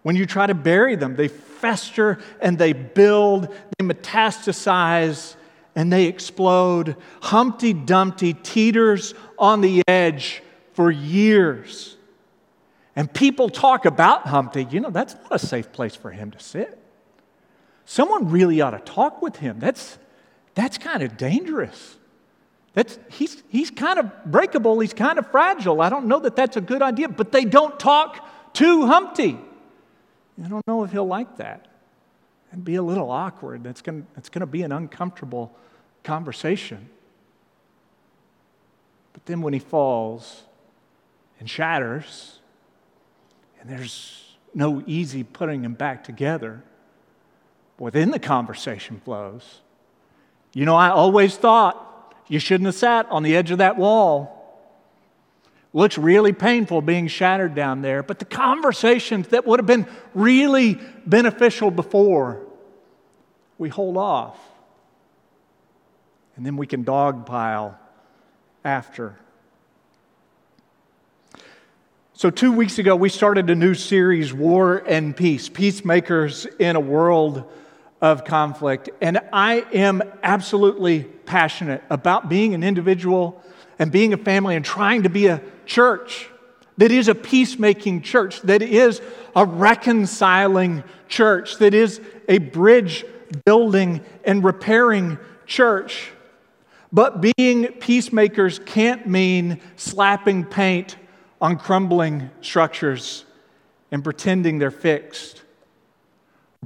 when 0.04 0.16
you 0.16 0.28
try 0.28 0.46
to 0.46 0.54
bury 0.54 0.96
them. 0.96 1.16
They 1.16 1.28
fester 1.28 2.20
and 2.40 2.56
they 2.56 2.72
build, 2.72 3.48
they 3.80 3.84
metastasize, 3.84 5.36
and 5.76 5.92
they 5.92 6.06
explode. 6.06 6.98
Humpty 7.24 7.74
Dumpty 7.74 8.36
teeters 8.36 9.16
on 9.40 9.62
the 9.62 9.82
edge 9.88 10.44
for 10.74 10.92
years. 10.92 11.98
And 12.96 13.12
people 13.12 13.50
talk 13.50 13.86
about 13.86 14.28
Humpty, 14.28 14.68
you 14.70 14.82
know, 14.82 14.92
that's 14.92 15.16
not 15.16 15.32
a 15.32 15.40
safe 15.40 15.72
place 15.72 15.96
for 15.96 16.12
him 16.12 16.30
to 16.30 16.40
sit. 16.40 16.78
Someone 17.86 18.30
really 18.30 18.62
ought 18.62 18.72
to 18.72 18.80
talk 18.80 19.24
with 19.24 19.38
him. 19.38 19.60
That's, 19.60 19.98
that's 20.54 20.78
kind 20.78 21.02
of 21.02 21.18
dangerous. 21.18 21.98
That's, 22.74 22.98
he's, 23.10 23.44
he's 23.50 23.70
kind 23.70 24.00
of 24.00 24.26
breakable, 24.26 24.80
he's 24.80 24.94
kind 24.94 25.20
of 25.20 25.30
fragile. 25.30 25.82
I 25.82 25.90
don't 25.90 26.06
know 26.06 26.20
that 26.20 26.36
that's 26.36 26.56
a 26.56 26.62
good 26.62 26.82
idea, 26.82 27.10
but 27.10 27.32
they 27.32 27.44
don't 27.44 27.80
talk 27.80 28.28
to 28.54 28.86
Humpty. 28.86 29.38
I 30.44 30.48
don't 30.48 30.66
know 30.66 30.84
if 30.84 30.92
he'll 30.92 31.08
like 31.08 31.38
that. 31.38 31.68
It'd 32.52 32.66
be 32.66 32.76
a 32.76 32.84
little 32.84 33.12
awkward. 33.12 33.64
That's 33.64 33.82
going 33.82 34.08
it's 34.18 34.30
to 34.30 34.46
be 34.46 34.64
an 34.64 34.72
uncomfortable 34.72 35.54
conversation. 36.04 36.90
But 39.14 39.26
then 39.26 39.42
when 39.42 39.54
he 39.54 39.60
falls 39.60 40.44
and 41.40 41.50
shatters, 41.50 42.40
and 43.60 43.70
there's 43.70 44.36
no 44.54 44.84
easy 44.86 45.24
putting 45.24 45.64
him 45.64 45.74
back 45.74 46.04
together. 46.04 46.64
well, 47.78 47.92
then 47.92 48.12
the 48.12 48.20
conversation 48.20 49.02
flows. 49.04 49.62
You 50.54 50.66
know, 50.66 50.76
I 50.76 50.90
always 50.90 51.38
thought 51.38 51.91
you 52.32 52.40
shouldn't 52.40 52.66
have 52.66 52.76
sat 52.76 53.12
on 53.12 53.24
the 53.24 53.36
edge 53.36 53.52
of 53.52 53.58
that 53.58 53.76
wall. 53.76 54.38
Looks 55.74 55.98
really 55.98 56.32
painful 56.32 56.82
being 56.82 57.10
shattered 57.10 57.56
down 57.56 57.82
there, 57.82 58.04
but 58.04 58.20
the 58.20 58.26
conversations 58.26 59.28
that 59.28 59.46
would 59.46 59.60
have 59.60 59.66
been 59.66 59.86
really 60.14 60.80
beneficial 61.06 61.72
before, 61.72 62.42
we 63.58 63.68
hold 63.68 63.98
off. 63.98 64.40
And 66.38 66.46
then 66.46 66.56
we 66.56 66.68
can 66.68 66.86
dogpile 66.86 67.76
after. 68.64 69.18
So, 72.14 72.30
two 72.30 72.54
weeks 72.54 72.80
ago, 72.80 72.96
we 72.96 73.10
started 73.10 73.50
a 73.50 73.56
new 73.56 73.74
series, 73.74 74.32
War 74.32 74.78
and 74.88 75.18
Peace 75.18 75.50
Peacemakers 75.50 76.46
in 76.60 76.78
a 76.78 76.80
World 76.80 77.44
of 78.02 78.26
Conflict. 78.26 78.90
And 79.00 79.20
I 79.32 79.66
am 79.74 80.02
absolutely 80.24 81.04
passionate 81.04 81.84
about 81.90 82.30
being 82.30 82.54
an 82.54 82.64
individual 82.64 83.42
and 83.78 83.92
being 83.92 84.14
a 84.14 84.18
family 84.18 84.56
and 84.56 84.66
trying 84.66 85.04
to 85.04 85.10
be 85.10 85.28
a 85.28 85.42
church 85.66 86.28
that 86.78 86.92
is 86.92 87.08
a 87.08 87.16
peacemaking 87.16 88.02
church, 88.02 88.42
that 88.42 88.62
is 88.62 89.02
a 89.36 89.46
reconciling 89.46 90.84
church, 91.08 91.58
that 91.58 91.74
is 91.74 92.02
a 92.28 92.40
bridge 92.40 93.06
building 93.46 94.04
and 94.24 94.44
repairing 94.44 95.18
church. 95.46 96.12
But 96.92 97.22
being 97.38 97.68
peacemakers 97.74 98.60
can't 98.60 99.08
mean 99.08 99.62
slapping 99.76 100.44
paint 100.44 100.98
on 101.40 101.58
crumbling 101.58 102.30
structures 102.42 103.26
and 103.92 104.04
pretending 104.04 104.60
they're 104.60 104.72
fixed, 104.72 105.42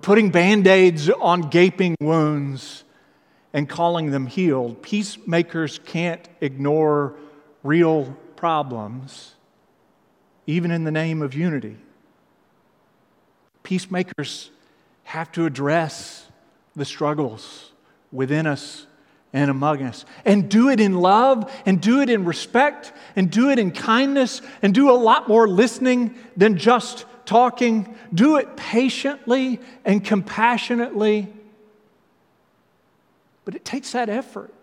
putting 0.01 0.29
band 0.29 0.67
aids 0.67 1.09
on 1.09 1.41
gaping 1.49 1.95
wounds 2.01 2.83
and 3.53 3.69
calling 3.69 4.11
them 4.11 4.27
healed. 4.27 4.81
Peacemakers 4.81 5.79
can't 5.85 6.27
ignore 6.41 7.15
real 7.63 8.15
problems, 8.35 9.35
even 10.45 10.71
in 10.71 10.83
the 10.83 10.91
name 10.91 11.21
of 11.21 11.33
unity. 11.33 11.77
Peacemakers 13.63 14.51
have 15.03 15.31
to 15.31 15.45
address 15.45 16.27
the 16.75 16.85
struggles 16.85 17.71
within 18.11 18.45
us 18.45 18.85
and 19.33 19.49
among 19.49 19.81
us. 19.81 20.05
And 20.23 20.49
do 20.49 20.69
it 20.69 20.79
in 20.79 20.93
love, 20.93 21.51
and 21.65 21.81
do 21.81 22.01
it 22.01 22.09
in 22.09 22.25
respect, 22.25 22.93
and 23.15 23.31
do 23.31 23.49
it 23.49 23.59
in 23.59 23.71
kindness, 23.71 24.41
and 24.61 24.73
do 24.73 24.89
a 24.89 24.93
lot 24.93 25.27
more 25.27 25.47
listening 25.47 26.15
than 26.37 26.57
just 26.57 27.05
talking. 27.25 27.96
Do 28.13 28.38
it 28.38 28.55
patiently 28.55 29.60
and 29.84 30.03
compassionately. 30.03 31.27
But 33.44 33.55
it 33.55 33.63
takes 33.65 33.91
that 33.91 34.10
effort. 34.10 34.53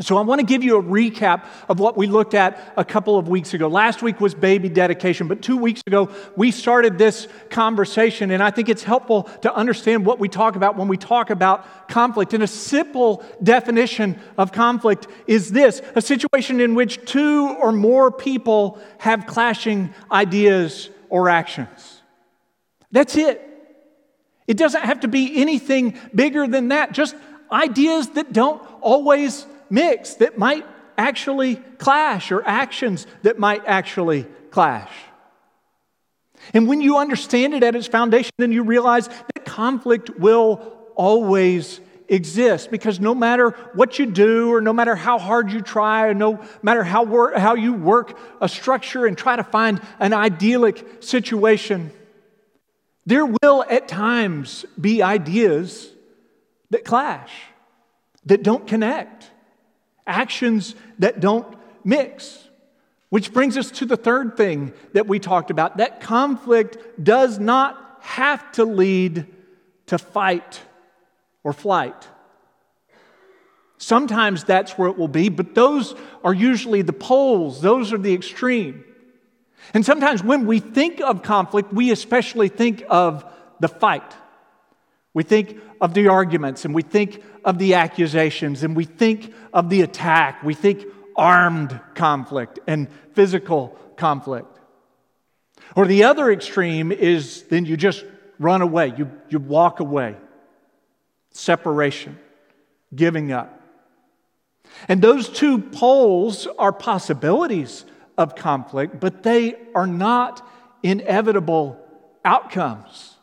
So, 0.00 0.16
I 0.16 0.22
want 0.22 0.40
to 0.40 0.46
give 0.46 0.64
you 0.64 0.76
a 0.76 0.82
recap 0.82 1.44
of 1.68 1.78
what 1.78 1.96
we 1.96 2.08
looked 2.08 2.34
at 2.34 2.72
a 2.76 2.84
couple 2.84 3.16
of 3.16 3.28
weeks 3.28 3.54
ago. 3.54 3.68
Last 3.68 4.02
week 4.02 4.20
was 4.20 4.34
baby 4.34 4.68
dedication, 4.68 5.28
but 5.28 5.40
two 5.40 5.56
weeks 5.56 5.82
ago 5.86 6.10
we 6.36 6.50
started 6.50 6.98
this 6.98 7.28
conversation, 7.48 8.32
and 8.32 8.42
I 8.42 8.50
think 8.50 8.68
it's 8.68 8.82
helpful 8.82 9.24
to 9.42 9.54
understand 9.54 10.04
what 10.04 10.18
we 10.18 10.28
talk 10.28 10.56
about 10.56 10.76
when 10.76 10.88
we 10.88 10.96
talk 10.96 11.30
about 11.30 11.88
conflict. 11.88 12.34
And 12.34 12.42
a 12.42 12.48
simple 12.48 13.22
definition 13.40 14.18
of 14.36 14.50
conflict 14.50 15.06
is 15.28 15.52
this 15.52 15.80
a 15.94 16.02
situation 16.02 16.60
in 16.60 16.74
which 16.74 17.04
two 17.04 17.50
or 17.50 17.70
more 17.70 18.10
people 18.10 18.80
have 18.98 19.26
clashing 19.26 19.94
ideas 20.10 20.90
or 21.08 21.28
actions. 21.28 22.02
That's 22.90 23.16
it. 23.16 23.42
It 24.46 24.56
doesn't 24.56 24.82
have 24.82 25.00
to 25.00 25.08
be 25.08 25.40
anything 25.40 25.98
bigger 26.14 26.46
than 26.46 26.68
that, 26.68 26.92
just 26.92 27.14
ideas 27.50 28.08
that 28.10 28.32
don't 28.32 28.62
always 28.80 29.46
mix 29.70 30.14
that 30.14 30.38
might 30.38 30.66
actually 30.96 31.56
clash 31.56 32.30
or 32.30 32.46
actions 32.46 33.06
that 33.22 33.38
might 33.38 33.62
actually 33.66 34.26
clash. 34.50 34.92
And 36.52 36.68
when 36.68 36.80
you 36.80 36.98
understand 36.98 37.54
it 37.54 37.62
at 37.62 37.74
its 37.74 37.86
foundation, 37.86 38.30
then 38.36 38.52
you 38.52 38.62
realize 38.62 39.08
that 39.08 39.44
conflict 39.44 40.10
will 40.18 40.60
always 40.94 41.80
exist 42.08 42.70
because 42.70 43.00
no 43.00 43.14
matter 43.14 43.50
what 43.74 43.98
you 43.98 44.06
do 44.06 44.52
or 44.52 44.60
no 44.60 44.72
matter 44.72 44.94
how 44.94 45.18
hard 45.18 45.50
you 45.50 45.60
try 45.60 46.06
or 46.06 46.14
no 46.14 46.40
matter 46.62 46.84
how, 46.84 47.04
wor- 47.04 47.38
how 47.38 47.54
you 47.54 47.72
work 47.72 48.18
a 48.40 48.48
structure 48.48 49.06
and 49.06 49.16
try 49.16 49.36
to 49.36 49.44
find 49.44 49.80
an 49.98 50.12
idyllic 50.12 51.02
situation, 51.02 51.90
there 53.06 53.26
will 53.26 53.64
at 53.68 53.88
times 53.88 54.64
be 54.80 55.02
ideas 55.02 55.90
that 56.70 56.84
clash, 56.84 57.32
that 58.26 58.42
don't 58.42 58.66
connect 58.66 59.30
actions 60.06 60.74
that 60.98 61.20
don't 61.20 61.56
mix. 61.84 62.40
Which 63.10 63.32
brings 63.32 63.56
us 63.56 63.70
to 63.72 63.86
the 63.86 63.96
third 63.96 64.36
thing 64.36 64.72
that 64.92 65.06
we 65.06 65.18
talked 65.18 65.50
about. 65.50 65.76
That 65.76 66.00
conflict 66.00 66.78
does 67.02 67.38
not 67.38 67.98
have 68.00 68.50
to 68.52 68.64
lead 68.64 69.26
to 69.86 69.98
fight 69.98 70.60
or 71.44 71.52
flight. 71.52 72.08
Sometimes 73.78 74.44
that's 74.44 74.72
where 74.72 74.88
it 74.88 74.96
will 74.96 75.08
be, 75.08 75.28
but 75.28 75.54
those 75.54 75.94
are 76.24 76.32
usually 76.32 76.82
the 76.82 76.92
poles, 76.92 77.60
those 77.60 77.92
are 77.92 77.98
the 77.98 78.14
extreme. 78.14 78.84
And 79.72 79.84
sometimes 79.84 80.22
when 80.22 80.46
we 80.46 80.58
think 80.58 81.00
of 81.00 81.22
conflict, 81.22 81.72
we 81.72 81.90
especially 81.90 82.48
think 82.48 82.84
of 82.88 83.24
the 83.60 83.68
fight. 83.68 84.14
We 85.12 85.22
think 85.22 85.58
of 85.80 85.94
the 85.94 86.08
arguments 86.08 86.64
and 86.64 86.74
we 86.74 86.82
think 86.82 87.22
of 87.44 87.58
the 87.58 87.74
accusations 87.74 88.62
and 88.62 88.74
we 88.76 88.84
think 88.84 89.32
of 89.52 89.70
the 89.70 89.82
attack. 89.82 90.42
We 90.42 90.54
think 90.54 90.84
armed 91.16 91.78
conflict 91.94 92.58
and 92.66 92.88
physical 93.12 93.78
conflict. 93.96 94.58
Or 95.76 95.86
the 95.86 96.04
other 96.04 96.30
extreme 96.30 96.92
is 96.92 97.44
then 97.44 97.64
you 97.64 97.76
just 97.76 98.04
run 98.38 98.60
away, 98.60 98.92
you, 98.96 99.10
you 99.28 99.38
walk 99.38 99.80
away. 99.80 100.16
Separation, 101.34 102.18
giving 102.94 103.32
up. 103.32 103.60
And 104.88 105.02
those 105.02 105.28
two 105.28 105.58
poles 105.58 106.46
are 106.58 106.72
possibilities 106.72 107.84
of 108.16 108.34
conflict, 108.36 109.00
but 109.00 109.22
they 109.22 109.56
are 109.74 109.86
not 109.86 110.46
inevitable 110.82 111.78
outcomes. 112.24 113.16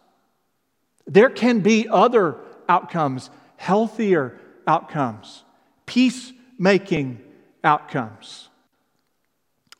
There 1.07 1.29
can 1.29 1.61
be 1.61 1.87
other 1.87 2.37
outcomes, 2.67 3.29
healthier 3.57 4.39
outcomes, 4.67 5.43
peacemaking 5.85 7.21
outcomes. 7.63 8.49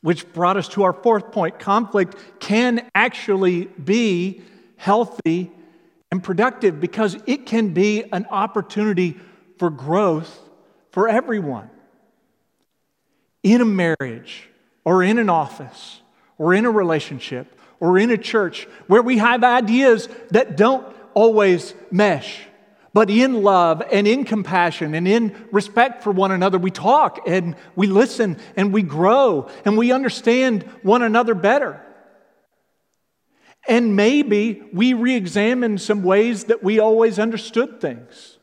Which 0.02 0.32
brought 0.34 0.58
us 0.58 0.68
to 0.70 0.84
our 0.84 0.94
fourth 0.94 1.32
point 1.32 1.60
conflict 1.60 2.16
can 2.40 2.90
actually 2.96 3.66
be 3.66 4.42
healthy 4.78 5.52
and 6.12 6.22
productive 6.22 6.80
because 6.80 7.18
it 7.26 7.46
can 7.46 7.70
be 7.70 8.04
an 8.12 8.26
opportunity 8.30 9.18
for 9.58 9.70
growth 9.70 10.40
for 10.92 11.08
everyone. 11.08 11.70
In 13.44 13.62
a 13.62 13.66
marriage, 13.66 14.50
or 14.84 15.02
in 15.02 15.18
an 15.18 15.30
office, 15.30 16.02
or 16.38 16.54
in 16.54 16.66
a 16.66 16.72
relationship, 16.72 17.60
or 17.80 17.98
in 17.98 18.12
a 18.12 18.18
church 18.18 18.68
where 18.88 19.02
we 19.02 19.18
have 19.18 19.44
ideas 19.44 20.10
that 20.32 20.58
don't 20.58 20.86
always 21.14 21.74
mesh. 21.90 22.42
But 22.94 23.10
in 23.10 23.42
love 23.42 23.82
and 23.92 24.06
in 24.06 24.26
compassion 24.26 24.94
and 24.96 25.08
in 25.08 25.48
respect 25.52 26.04
for 26.04 26.12
one 26.12 26.32
another, 26.32 26.58
we 26.58 26.72
talk 26.72 27.22
and 27.26 27.56
we 27.76 27.88
listen 27.88 28.38
and 28.58 28.74
we 28.74 28.82
grow 28.82 29.50
and 29.64 29.78
we 29.78 29.92
understand 29.94 30.64
one 30.84 31.02
another 31.02 31.34
better. 31.34 31.82
And 33.68 33.96
maybe 33.96 34.64
we 34.74 34.94
re 34.94 35.16
examine 35.16 35.78
some 35.78 36.04
ways 36.04 36.46
that 36.46 36.64
we 36.64 36.80
always 36.80 37.20
understood 37.20 37.80
things. 37.80 38.38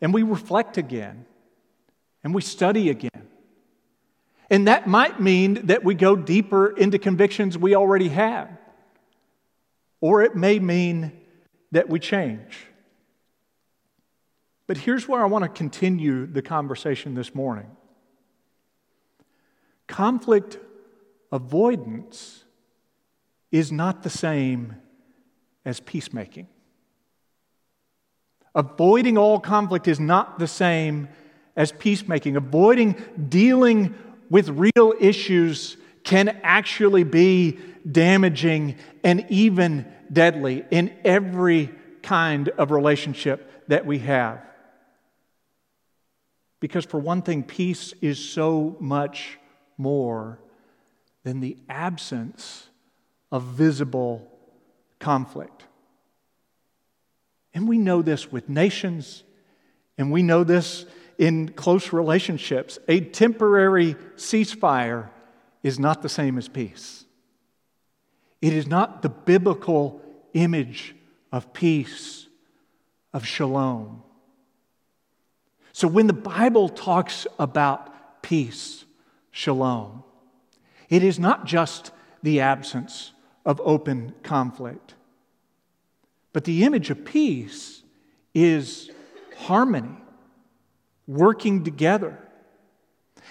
And 0.00 0.12
we 0.12 0.22
reflect 0.22 0.76
again 0.76 1.24
and 2.22 2.34
we 2.34 2.42
study 2.42 2.90
again. 2.90 3.28
And 4.50 4.68
that 4.68 4.86
might 4.86 5.20
mean 5.20 5.66
that 5.66 5.84
we 5.84 5.94
go 5.94 6.16
deeper 6.16 6.68
into 6.68 6.98
convictions 6.98 7.56
we 7.58 7.74
already 7.74 8.08
have. 8.08 8.48
Or 10.00 10.22
it 10.22 10.36
may 10.36 10.58
mean 10.58 11.12
that 11.72 11.88
we 11.88 11.98
change. 11.98 12.66
But 14.66 14.78
here's 14.78 15.08
where 15.08 15.22
I 15.22 15.26
want 15.26 15.44
to 15.44 15.48
continue 15.48 16.26
the 16.26 16.42
conversation 16.42 17.14
this 17.14 17.34
morning 17.34 17.70
conflict 19.86 20.58
avoidance 21.30 22.42
is 23.56 23.72
not 23.72 24.02
the 24.02 24.10
same 24.10 24.76
as 25.64 25.80
peacemaking. 25.80 26.46
Avoiding 28.54 29.18
all 29.18 29.40
conflict 29.40 29.88
is 29.88 29.98
not 29.98 30.38
the 30.38 30.46
same 30.46 31.08
as 31.56 31.72
peacemaking. 31.72 32.36
Avoiding 32.36 32.96
dealing 33.28 33.94
with 34.30 34.48
real 34.48 34.94
issues 35.00 35.76
can 36.04 36.28
actually 36.42 37.04
be 37.04 37.58
damaging 37.90 38.76
and 39.02 39.26
even 39.28 39.86
deadly 40.12 40.64
in 40.70 40.94
every 41.04 41.70
kind 42.02 42.48
of 42.50 42.70
relationship 42.70 43.68
that 43.68 43.86
we 43.86 43.98
have. 43.98 44.40
Because, 46.60 46.84
for 46.84 46.98
one 46.98 47.22
thing, 47.22 47.42
peace 47.42 47.92
is 48.00 48.18
so 48.18 48.76
much 48.80 49.38
more 49.76 50.38
than 51.24 51.40
the 51.40 51.56
absence 51.68 52.68
of 53.30 53.42
visible 53.42 54.30
conflict. 54.98 55.64
And 57.54 57.68
we 57.68 57.78
know 57.78 58.02
this 58.02 58.30
with 58.30 58.48
nations, 58.48 59.24
and 59.96 60.12
we 60.12 60.22
know 60.22 60.44
this 60.44 60.84
in 61.18 61.48
close 61.50 61.92
relationships. 61.92 62.78
A 62.88 63.00
temporary 63.00 63.94
ceasefire 64.16 65.08
is 65.62 65.78
not 65.78 66.02
the 66.02 66.08
same 66.08 66.38
as 66.38 66.48
peace. 66.48 67.04
It 68.42 68.52
is 68.52 68.66
not 68.66 69.02
the 69.02 69.08
biblical 69.08 70.02
image 70.34 70.94
of 71.32 71.52
peace, 71.52 72.26
of 73.12 73.26
shalom. 73.26 74.02
So 75.72 75.88
when 75.88 76.06
the 76.06 76.12
Bible 76.12 76.68
talks 76.68 77.26
about 77.38 78.22
peace, 78.22 78.84
shalom, 79.30 80.04
it 80.88 81.02
is 81.02 81.18
not 81.18 81.46
just 81.46 81.90
the 82.22 82.40
absence 82.40 83.12
of 83.46 83.62
open 83.64 84.12
conflict, 84.22 84.94
but 86.34 86.44
the 86.44 86.64
image 86.64 86.90
of 86.90 87.04
peace 87.04 87.82
is 88.34 88.90
harmony, 89.38 89.96
working 91.06 91.64
together. 91.64 92.18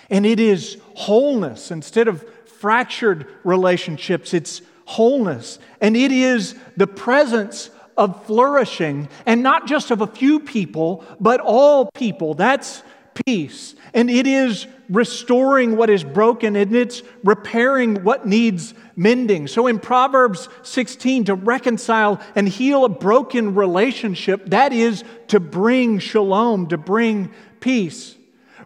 And 0.10 0.26
it 0.26 0.40
is 0.40 0.78
wholeness. 0.96 1.70
Instead 1.70 2.08
of 2.08 2.26
fractured 2.48 3.28
relationships, 3.44 4.34
it's 4.34 4.62
wholeness. 4.86 5.60
And 5.82 5.98
it 5.98 6.12
is 6.12 6.56
the 6.78 6.88
presence 6.88 7.70
of 7.98 8.26
flourishing, 8.26 9.10
and 9.26 9.44
not 9.44 9.68
just 9.68 9.92
of 9.92 10.02
a 10.02 10.08
few 10.08 10.40
people, 10.40 11.04
but 11.20 11.40
all 11.40 11.92
people. 11.94 12.34
That's 12.34 12.84
peace. 13.26 13.76
And 13.94 14.10
it 14.10 14.28
is 14.28 14.68
restoring 14.90 15.78
what 15.78 15.90
is 15.90 16.04
broken 16.04 16.56
and 16.56 16.76
it's 16.76 17.02
repairing 17.24 18.04
what 18.04 18.28
needs 18.28 18.74
mending. 18.96 19.48
So 19.48 19.68
in 19.68 19.80
Proverbs 19.80 20.48
16, 20.64 21.26
to 21.26 21.36
reconcile 21.36 22.22
and 22.36 22.48
heal 22.48 22.86
a 22.86 22.90
broken 22.90 23.56
relationship, 23.56 24.46
that 24.48 24.74
is 24.74 25.04
to 25.28 25.40
bring 25.40 26.00
shalom, 26.00 26.68
to 26.68 26.78
bring 26.78 27.32
peace. 27.60 28.16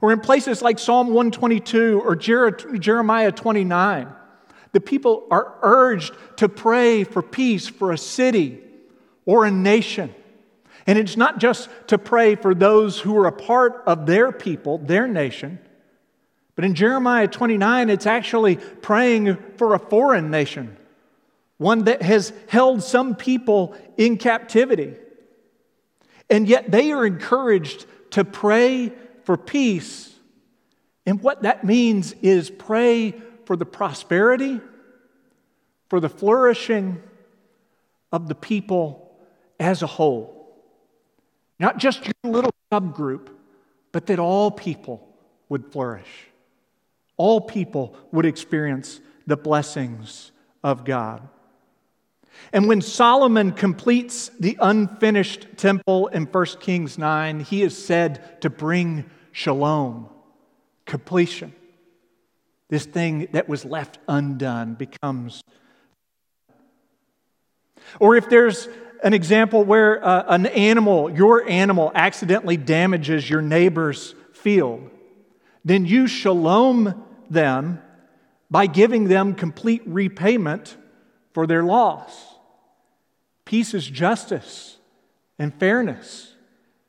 Or 0.01 0.11
in 0.13 0.19
places 0.19 0.61
like 0.61 0.79
Psalm 0.79 1.07
122 1.07 2.01
or 2.01 2.15
Jeremiah 2.15 3.31
29, 3.31 4.07
the 4.71 4.79
people 4.79 5.27
are 5.31 5.55
urged 5.61 6.13
to 6.37 6.47
pray 6.47 7.03
for 7.03 7.21
peace 7.21 7.67
for 7.67 7.91
a 7.91 7.97
city 7.97 8.61
or 9.25 9.45
a 9.45 9.51
nation. 9.51 10.13
And 10.87 10.97
it's 10.97 11.17
not 11.17 11.39
just 11.39 11.69
to 11.87 11.97
pray 11.97 12.35
for 12.35 12.55
those 12.55 12.99
who 12.99 13.17
are 13.17 13.27
a 13.27 13.31
part 13.31 13.83
of 13.85 14.05
their 14.05 14.31
people, 14.31 14.77
their 14.77 15.07
nation, 15.07 15.59
but 16.59 16.65
in 16.65 16.75
Jeremiah 16.75 17.25
29, 17.25 17.89
it's 17.89 18.05
actually 18.05 18.57
praying 18.57 19.37
for 19.55 19.75
a 19.75 19.79
foreign 19.79 20.29
nation, 20.29 20.75
one 21.57 21.85
that 21.85 22.01
has 22.01 22.33
held 22.49 22.83
some 22.83 23.15
people 23.15 23.77
in 23.95 24.17
captivity. 24.17 24.95
And 26.29 26.49
yet 26.49 26.69
they 26.69 26.91
are 26.91 27.05
encouraged 27.05 27.85
to 28.09 28.25
pray 28.25 28.91
for 29.23 29.37
peace. 29.37 30.13
And 31.05 31.21
what 31.21 31.43
that 31.43 31.63
means 31.63 32.11
is 32.21 32.49
pray 32.49 33.13
for 33.45 33.55
the 33.55 33.65
prosperity, 33.65 34.59
for 35.87 36.01
the 36.01 36.09
flourishing 36.09 37.01
of 38.11 38.27
the 38.27 38.35
people 38.35 39.17
as 39.61 39.81
a 39.81 39.87
whole. 39.87 40.53
Not 41.57 41.77
just 41.77 42.05
your 42.05 42.33
little 42.33 42.53
subgroup, 42.69 43.29
but 43.93 44.07
that 44.07 44.19
all 44.19 44.51
people 44.51 45.07
would 45.47 45.71
flourish. 45.71 46.28
All 47.19 47.41
people 47.41 47.93
would 48.13 48.25
experience 48.25 49.01
the 49.27 49.35
blessings 49.35 50.31
of 50.63 50.85
God. 50.85 51.27
And 52.53 52.69
when 52.69 52.81
Solomon 52.81 53.51
completes 53.51 54.29
the 54.39 54.57
unfinished 54.61 55.47
temple 55.57 56.07
in 56.07 56.27
1 56.27 56.45
Kings 56.61 56.97
9, 56.97 57.41
he 57.41 57.61
is 57.61 57.77
said 57.77 58.41
to 58.41 58.49
bring 58.49 59.03
shalom, 59.33 60.07
completion. 60.85 61.53
This 62.69 62.85
thing 62.85 63.27
that 63.33 63.49
was 63.49 63.65
left 63.65 63.99
undone 64.07 64.75
becomes. 64.75 65.43
Or 67.99 68.15
if 68.15 68.29
there's 68.29 68.69
an 69.03 69.13
example 69.13 69.65
where 69.65 70.01
uh, 70.05 70.23
an 70.29 70.45
animal, 70.45 71.11
your 71.11 71.49
animal, 71.49 71.91
accidentally 71.93 72.55
damages 72.55 73.29
your 73.29 73.41
neighbor's 73.41 74.15
field, 74.31 74.89
then 75.65 75.85
you 75.85 76.07
shalom 76.07 77.05
them 77.29 77.81
by 78.49 78.65
giving 78.67 79.05
them 79.05 79.35
complete 79.35 79.81
repayment 79.85 80.75
for 81.33 81.45
their 81.45 81.63
loss. 81.63 82.35
Peace 83.45 83.73
is 83.73 83.85
justice 83.85 84.77
and 85.37 85.53
fairness 85.59 86.33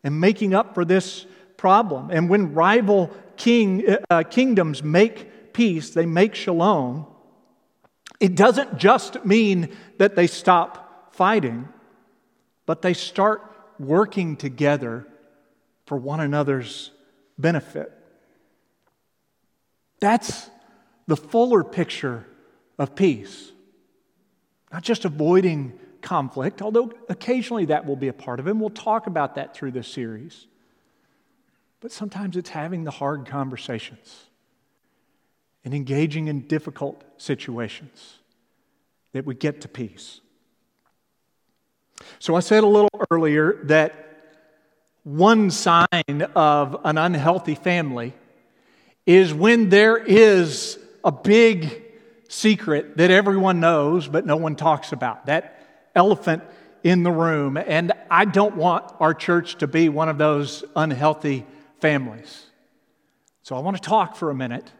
and 0.03 0.21
making 0.21 0.55
up 0.55 0.75
for 0.75 0.85
this 0.85 1.27
problem. 1.57 2.11
And 2.11 2.29
when 2.29 2.55
rival 2.55 3.11
king, 3.37 3.97
uh, 4.09 4.23
kingdoms 4.23 4.83
make 4.83 5.53
peace, 5.53 5.91
they 5.91 6.07
make 6.07 6.35
shalom, 6.35 7.07
it 8.19 8.35
doesn't 8.35 8.79
just 8.79 9.25
mean 9.25 9.75
that 9.99 10.17
they 10.17 10.27
stop 10.27 11.15
fighting 11.15 11.69
but 12.71 12.83
they 12.83 12.95
start 12.95 13.43
working 13.81 14.37
together 14.37 15.05
for 15.87 15.99
one 15.99 16.21
another's 16.21 16.93
benefit. 17.37 17.93
That's 20.01 20.51
the 21.07 21.17
fuller 21.17 21.63
picture 21.63 22.27
of 22.79 22.95
peace. 22.95 23.53
Not 24.73 24.83
just 24.83 25.05
avoiding 25.05 25.79
conflict, 26.01 26.63
although 26.63 26.93
occasionally 27.09 27.67
that 27.67 27.87
will 27.87 27.97
be 27.97 28.09
a 28.09 28.13
part 28.13 28.41
of 28.41 28.47
it, 28.47 28.51
and 28.51 28.61
we'll 28.61 28.71
talk 28.71 29.07
about 29.07 29.35
that 29.35 29.55
through 29.55 29.73
this 29.73 29.89
series. 29.89 30.47
But 31.81 31.93
sometimes 31.93 32.37
it's 32.37 32.51
having 32.51 32.85
the 32.85 32.91
hard 32.91 33.27
conversations 33.27 34.27
and 35.65 35.75
engaging 35.75 36.29
in 36.29 36.43
difficult 36.43 37.05
situations 37.19 38.19
that 39.13 39.27
we 39.27 39.35
get 39.35 39.61
to 39.63 39.69
peace. 39.69 40.21
So 42.19 42.35
I 42.35 42.41
said 42.41 42.65
a 42.65 42.67
little 42.67 42.91
earlier 43.11 43.61
that 43.65 44.07
one 45.03 45.51
sign 45.51 46.23
of 46.35 46.81
an 46.85 46.97
unhealthy 46.97 47.55
family 47.55 48.15
is 49.17 49.35
when 49.35 49.69
there 49.69 49.97
is 49.97 50.79
a 51.05 51.13
big 51.13 51.83
secret 52.29 52.97
that 52.97 53.11
everyone 53.11 53.61
knows 53.61 54.07
but 54.07 54.25
no 54.25 54.37
one 54.37 54.57
talks 54.57 54.93
about. 54.93 55.27
That 55.27 55.61
elephant 55.95 56.43
in 56.83 57.03
the 57.03 57.11
room. 57.11 57.57
And 57.57 57.93
I 58.11 58.25
don't 58.25 58.57
want 58.57 58.93
our 59.01 59.15
church 59.15 59.57
to 59.57 59.67
be 59.67 59.89
one 59.89 60.09
of 60.09 60.19
those 60.19 60.65
unhealthy 60.77 61.47
families. 61.81 62.47
So 63.43 63.57
I 63.57 63.61
want 63.61 63.77
to 63.77 63.83
talk 63.83 64.17
for 64.17 64.31
a 64.31 64.35
minute 64.35 64.71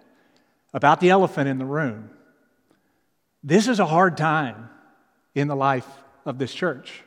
about 0.73 1.01
the 1.01 1.11
elephant 1.11 1.49
in 1.49 1.59
the 1.59 1.65
room. 1.65 2.11
This 3.43 3.69
is 3.69 3.81
a 3.81 3.87
hard 3.87 4.17
time 4.17 4.71
in 5.35 5.49
the 5.49 5.57
life 5.57 5.89
of 6.25 6.39
this 6.39 6.53
church. 6.53 7.03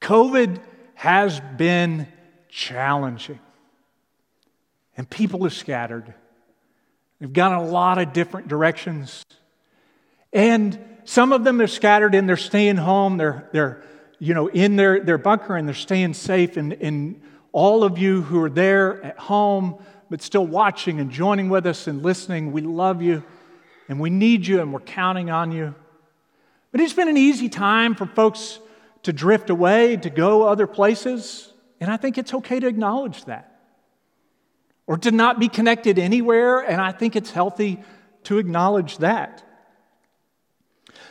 COVID 0.00 0.60
has 0.94 1.40
been 1.56 2.08
challenging, 2.48 3.40
and 4.96 5.08
people 5.08 5.44
are 5.46 5.50
scattered. 5.50 6.14
They've 7.20 7.32
gone 7.32 7.52
a 7.52 7.64
lot 7.64 7.98
of 7.98 8.12
different 8.12 8.48
directions. 8.48 9.24
And 10.32 10.78
some 11.04 11.32
of 11.32 11.44
them 11.44 11.60
are 11.60 11.66
scattered 11.66 12.14
and 12.14 12.28
they're 12.28 12.36
staying 12.36 12.76
home. 12.76 13.16
They're, 13.16 13.48
they're 13.52 13.82
you 14.18 14.34
know, 14.34 14.48
in 14.48 14.76
their, 14.76 15.00
their 15.00 15.18
bunker 15.18 15.56
and 15.56 15.68
they're 15.68 15.74
staying 15.74 16.14
safe. 16.14 16.56
And, 16.56 16.72
and 16.74 17.22
all 17.52 17.84
of 17.84 17.98
you 17.98 18.22
who 18.22 18.42
are 18.42 18.50
there 18.50 19.02
at 19.04 19.18
home, 19.18 19.82
but 20.10 20.22
still 20.22 20.46
watching 20.46 21.00
and 21.00 21.10
joining 21.10 21.48
with 21.48 21.66
us 21.66 21.86
and 21.86 22.02
listening, 22.02 22.52
we 22.52 22.60
love 22.60 23.02
you 23.02 23.22
and 23.88 24.00
we 24.00 24.10
need 24.10 24.46
you 24.46 24.60
and 24.60 24.72
we're 24.72 24.80
counting 24.80 25.30
on 25.30 25.52
you. 25.52 25.74
But 26.72 26.80
it's 26.80 26.92
been 26.92 27.08
an 27.08 27.16
easy 27.16 27.48
time 27.48 27.94
for 27.94 28.06
folks 28.06 28.58
to 29.04 29.12
drift 29.12 29.50
away, 29.50 29.96
to 29.96 30.10
go 30.10 30.42
other 30.44 30.66
places. 30.66 31.52
And 31.80 31.90
I 31.90 31.96
think 31.96 32.18
it's 32.18 32.34
okay 32.34 32.58
to 32.60 32.66
acknowledge 32.66 33.24
that. 33.26 33.53
Or 34.86 34.98
to 34.98 35.10
not 35.10 35.38
be 35.40 35.48
connected 35.48 35.98
anywhere, 35.98 36.60
and 36.60 36.80
I 36.80 36.92
think 36.92 37.16
it's 37.16 37.30
healthy 37.30 37.82
to 38.24 38.38
acknowledge 38.38 38.98
that. 38.98 39.42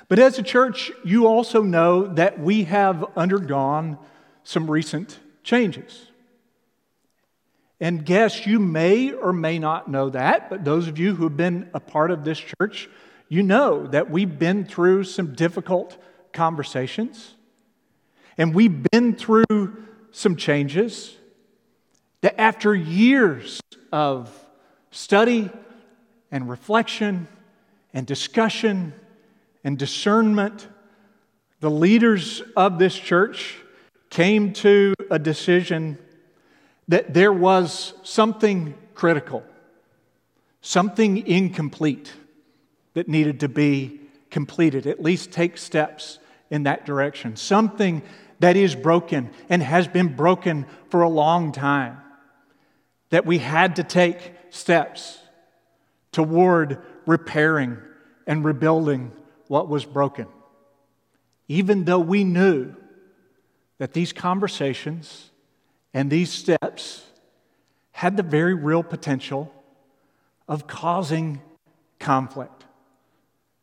But 0.08 0.20
as 0.20 0.38
a 0.38 0.44
church, 0.44 0.92
you 1.04 1.28
also 1.28 1.64
know 1.64 2.08
that 2.14 2.40
we 2.40 2.66
have 2.66 3.04
undergone 3.16 3.98
some 4.44 4.70
recent 4.70 5.20
changes. 5.44 6.08
And 7.80 8.06
guess 8.06 8.46
you 8.46 8.60
may 8.60 9.12
or 9.12 9.34
may 9.34 9.60
not 9.60 9.90
know 9.90 10.10
that, 10.12 10.50
but 10.50 10.64
those 10.64 10.88
of 10.88 11.00
you 11.00 11.16
who 11.16 11.24
have 11.24 11.36
been 11.36 11.70
a 11.74 11.80
part 11.80 12.12
of 12.12 12.24
this 12.24 12.40
church, 12.40 12.90
you 13.28 13.44
know 13.44 13.88
that 13.88 14.10
we've 14.10 14.38
been 14.38 14.66
through 14.66 15.06
some 15.06 15.34
difficult 15.34 15.98
conversations. 16.32 17.36
And 18.38 18.54
we've 18.54 18.84
been 18.92 19.16
through 19.16 19.86
some 20.12 20.36
changes 20.36 21.16
that 22.24 22.40
after 22.40 22.74
years 22.74 23.60
of 23.92 24.32
study 24.92 25.52
and 26.32 26.50
reflection 26.50 27.28
and 27.94 28.08
discussion 28.08 28.94
and 29.66 29.78
discernment, 29.78 30.70
the 31.60 31.70
leaders 31.70 32.42
of 32.56 32.80
this 32.80 32.96
church 32.96 33.58
came 34.10 34.54
to 34.54 34.94
a 35.12 35.20
decision 35.20 35.98
that 36.88 37.14
there 37.14 37.34
was 37.34 37.94
something 38.04 38.74
critical, 38.96 39.44
something 40.62 41.28
incomplete 41.28 42.14
that 42.94 43.10
needed 43.10 43.42
to 43.42 43.50
be 43.50 44.00
completed, 44.30 44.88
at 44.88 45.04
least 45.04 45.34
take 45.34 45.58
steps 45.58 46.20
in 46.50 46.64
that 46.64 46.86
direction. 46.86 47.36
Something 47.36 48.02
that 48.40 48.56
is 48.56 48.76
broken 48.76 49.30
and 49.50 49.62
has 49.62 49.90
been 49.90 50.16
broken 50.16 50.66
for 50.90 51.02
a 51.02 51.10
long 51.10 51.52
time. 51.52 52.00
That 53.14 53.28
we 53.28 53.38
had 53.38 53.76
to 53.76 53.84
take 53.84 54.34
steps 54.50 55.20
toward 56.12 56.82
repairing 57.06 57.78
and 58.26 58.44
rebuilding 58.44 59.12
what 59.50 59.70
was 59.70 59.86
broken. 59.86 60.26
Even 61.48 61.84
though 61.84 62.00
we 62.00 62.24
knew 62.24 62.74
that 63.78 63.94
these 63.94 64.14
conversations 64.14 65.30
and 65.94 66.10
these 66.10 66.32
steps 66.32 67.06
had 67.92 68.18
the 68.18 68.24
very 68.24 68.56
real 68.56 68.82
potential 68.82 69.54
of 70.48 70.66
causing 70.66 71.40
conflict. 72.00 72.66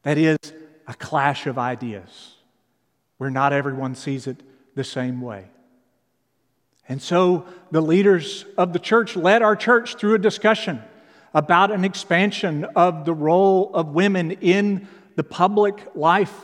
That 0.05 0.17
is, 0.17 0.39
a 0.87 0.95
clash 0.95 1.49
of 1.49 1.59
ideas 1.59 2.37
where 3.19 3.31
not 3.31 3.53
everyone 3.53 3.97
sees 3.97 4.29
it 4.29 4.45
the 4.77 4.85
same 4.85 5.21
way. 5.21 5.47
And 6.91 7.01
so 7.01 7.47
the 7.71 7.81
leaders 7.81 8.45
of 8.59 8.73
the 8.73 8.81
church 8.81 9.15
led 9.15 9.43
our 9.43 9.55
church 9.55 9.95
through 9.95 10.15
a 10.15 10.19
discussion 10.19 10.83
about 11.33 11.71
an 11.71 11.85
expansion 11.85 12.65
of 12.75 13.05
the 13.05 13.15
role 13.15 13.71
of 13.73 13.91
women 13.91 14.33
in 14.33 14.89
the 15.15 15.23
public 15.23 15.95
life 15.95 16.35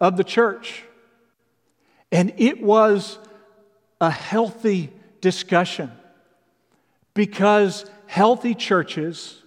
of 0.00 0.16
the 0.16 0.24
church. 0.24 0.82
And 2.10 2.34
it 2.36 2.60
was 2.60 3.20
a 4.00 4.10
healthy 4.10 4.92
discussion 5.20 5.92
because 7.14 7.88
healthy 8.08 8.56
churches 8.56 9.40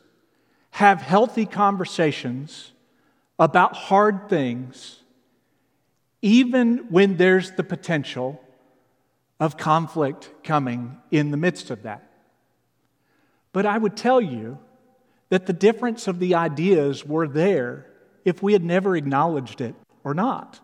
have 0.72 1.02
healthy 1.02 1.46
conversations 1.46 2.72
about 3.38 3.76
hard 3.76 4.30
things, 4.30 5.02
even 6.22 6.78
when 6.90 7.18
there's 7.18 7.52
the 7.52 7.64
potential 7.66 8.42
of 9.40 9.58
conflict 9.58 10.30
coming 10.44 10.98
in 11.12 11.32
the 11.32 11.38
midst 11.38 11.70
of 11.70 11.84
that. 11.84 12.10
But 13.52 13.66
I 13.66 13.78
would 13.78 13.96
tell 13.96 14.22
you 14.22 14.60
that 15.30 15.46
the 15.46 15.54
difference 15.54 16.08
of 16.08 16.20
the 16.20 16.36
ideas 16.36 17.06
were 17.06 17.28
there 17.28 17.88
if 18.24 18.42
we 18.42 18.54
had 18.54 18.64
never 18.64 18.96
acknowledged 18.96 19.62
it 19.62 19.76
or 20.04 20.14
not. 20.14 20.60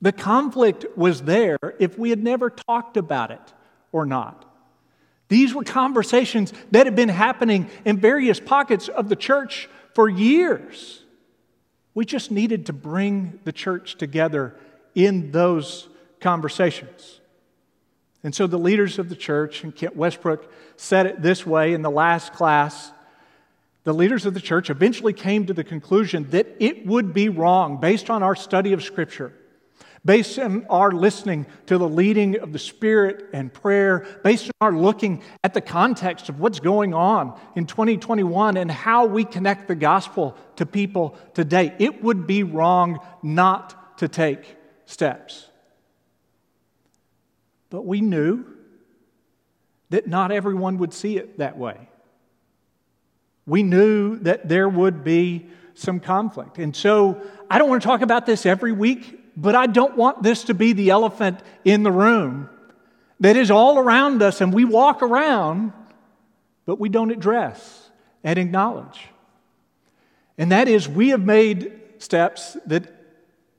The 0.00 0.12
conflict 0.12 0.84
was 0.96 1.22
there 1.22 1.58
if 1.78 1.98
we 1.98 2.10
had 2.10 2.22
never 2.22 2.50
talked 2.50 2.96
about 2.96 3.30
it 3.30 3.54
or 3.92 4.04
not. 4.04 4.44
These 5.28 5.54
were 5.54 5.64
conversations 5.64 6.52
that 6.70 6.86
had 6.86 6.94
been 6.94 7.08
happening 7.08 7.68
in 7.84 7.98
various 7.98 8.38
pockets 8.38 8.88
of 8.88 9.08
the 9.08 9.16
church 9.16 9.68
for 9.94 10.08
years. 10.08 11.02
We 11.94 12.04
just 12.04 12.30
needed 12.30 12.66
to 12.66 12.72
bring 12.72 13.40
the 13.44 13.52
church 13.52 13.96
together 13.96 14.54
in 14.94 15.32
those 15.32 15.88
conversations. 16.20 17.20
And 18.26 18.34
so 18.34 18.48
the 18.48 18.58
leaders 18.58 18.98
of 18.98 19.08
the 19.08 19.14
church, 19.14 19.62
and 19.62 19.72
Kent 19.72 19.94
Westbrook 19.94 20.52
said 20.74 21.06
it 21.06 21.22
this 21.22 21.46
way 21.46 21.74
in 21.74 21.82
the 21.82 21.90
last 21.92 22.32
class 22.32 22.90
the 23.84 23.94
leaders 23.94 24.26
of 24.26 24.34
the 24.34 24.40
church 24.40 24.68
eventually 24.68 25.12
came 25.12 25.46
to 25.46 25.54
the 25.54 25.62
conclusion 25.62 26.28
that 26.30 26.48
it 26.58 26.84
would 26.84 27.14
be 27.14 27.28
wrong, 27.28 27.78
based 27.78 28.10
on 28.10 28.24
our 28.24 28.34
study 28.34 28.72
of 28.72 28.82
Scripture, 28.82 29.32
based 30.04 30.40
on 30.40 30.66
our 30.68 30.90
listening 30.90 31.46
to 31.66 31.78
the 31.78 31.88
leading 31.88 32.40
of 32.40 32.52
the 32.52 32.58
Spirit 32.58 33.26
and 33.32 33.54
prayer, 33.54 34.04
based 34.24 34.50
on 34.60 34.74
our 34.74 34.76
looking 34.76 35.22
at 35.44 35.54
the 35.54 35.60
context 35.60 36.28
of 36.28 36.40
what's 36.40 36.58
going 36.58 36.94
on 36.94 37.38
in 37.54 37.64
2021 37.64 38.56
and 38.56 38.72
how 38.72 39.06
we 39.06 39.24
connect 39.24 39.68
the 39.68 39.76
gospel 39.76 40.36
to 40.56 40.66
people 40.66 41.16
today, 41.32 41.72
it 41.78 42.02
would 42.02 42.26
be 42.26 42.42
wrong 42.42 42.98
not 43.22 43.98
to 43.98 44.08
take 44.08 44.56
steps. 44.84 45.48
But 47.70 47.84
we 47.84 48.00
knew 48.00 48.44
that 49.90 50.06
not 50.06 50.32
everyone 50.32 50.78
would 50.78 50.92
see 50.92 51.16
it 51.16 51.38
that 51.38 51.56
way. 51.56 51.88
We 53.46 53.62
knew 53.62 54.18
that 54.20 54.48
there 54.48 54.68
would 54.68 55.04
be 55.04 55.46
some 55.74 56.00
conflict. 56.00 56.58
And 56.58 56.74
so 56.74 57.20
I 57.50 57.58
don't 57.58 57.68
want 57.68 57.82
to 57.82 57.86
talk 57.86 58.00
about 58.00 58.26
this 58.26 58.46
every 58.46 58.72
week, 58.72 59.20
but 59.36 59.54
I 59.54 59.66
don't 59.66 59.96
want 59.96 60.22
this 60.22 60.44
to 60.44 60.54
be 60.54 60.72
the 60.72 60.90
elephant 60.90 61.40
in 61.64 61.82
the 61.82 61.92
room 61.92 62.48
that 63.20 63.36
is 63.36 63.50
all 63.50 63.78
around 63.78 64.22
us 64.22 64.40
and 64.40 64.52
we 64.52 64.64
walk 64.64 65.02
around, 65.02 65.72
but 66.64 66.78
we 66.80 66.88
don't 66.88 67.10
address 67.10 67.90
and 68.24 68.38
acknowledge. 68.38 69.08
And 70.38 70.52
that 70.52 70.68
is, 70.68 70.88
we 70.88 71.10
have 71.10 71.24
made 71.24 71.72
steps 71.98 72.56
that 72.66 72.95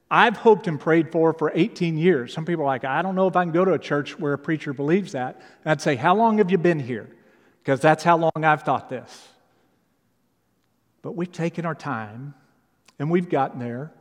I've 0.09 0.37
hoped 0.37 0.67
and 0.67 0.79
prayed 0.79 1.11
for 1.11 1.33
for 1.33 1.51
18 1.53 1.97
years. 1.97 2.33
Some 2.33 2.45
people 2.45 2.63
are 2.63 2.67
like, 2.67 2.85
I 2.85 3.01
don't 3.01 3.15
know 3.15 3.27
if 3.27 3.35
I 3.35 3.43
can 3.43 3.51
go 3.51 3.65
to 3.65 3.73
a 3.73 3.79
church 3.79 4.17
where 4.17 4.33
a 4.33 4.37
preacher 4.37 4.73
believes 4.73 5.11
that. 5.11 5.35
And 5.63 5.71
I'd 5.71 5.81
say, 5.81 5.95
How 5.95 6.15
long 6.15 6.37
have 6.37 6.49
you 6.49 6.57
been 6.57 6.79
here? 6.79 7.09
Because 7.61 7.81
that's 7.81 8.03
how 8.03 8.17
long 8.17 8.43
I've 8.43 8.63
thought 8.63 8.89
this. 8.89 9.27
But 11.01 11.15
we've 11.15 11.31
taken 11.31 11.65
our 11.65 11.75
time 11.75 12.33
and 12.99 13.11
we've 13.11 13.29
gotten 13.29 13.59
there, 13.59 13.91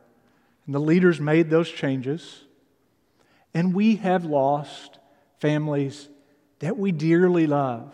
and 0.65 0.73
the 0.73 0.79
leaders 0.79 1.19
made 1.19 1.49
those 1.49 1.69
changes, 1.69 2.43
and 3.53 3.73
we 3.73 3.97
have 3.97 4.25
lost 4.25 4.97
families 5.39 6.09
that 6.59 6.77
we 6.77 6.91
dearly 6.91 7.45
love. 7.45 7.93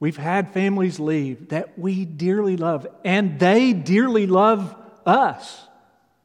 We've 0.00 0.16
had 0.16 0.52
families 0.52 1.00
leave 1.00 1.48
that 1.48 1.78
we 1.78 2.04
dearly 2.04 2.56
love, 2.56 2.86
and 3.04 3.38
they 3.38 3.72
dearly 3.72 4.26
love 4.26 4.74
us. 5.06 5.66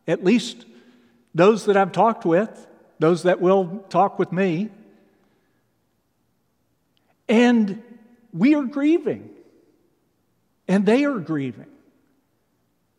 At 0.08 0.24
least 0.24 0.66
those 1.36 1.66
that 1.66 1.78
I've 1.78 1.92
talked 1.92 2.26
with, 2.26 2.68
those 3.00 3.24
that 3.24 3.42
will 3.42 3.86
talk 3.90 4.18
with 4.18 4.32
me. 4.32 4.70
And 7.30 7.84
we 8.34 8.56
are 8.56 8.64
grieving 8.64 9.30
and 10.68 10.86
they 10.86 11.06
are 11.06 11.20
grieving. 11.20 11.68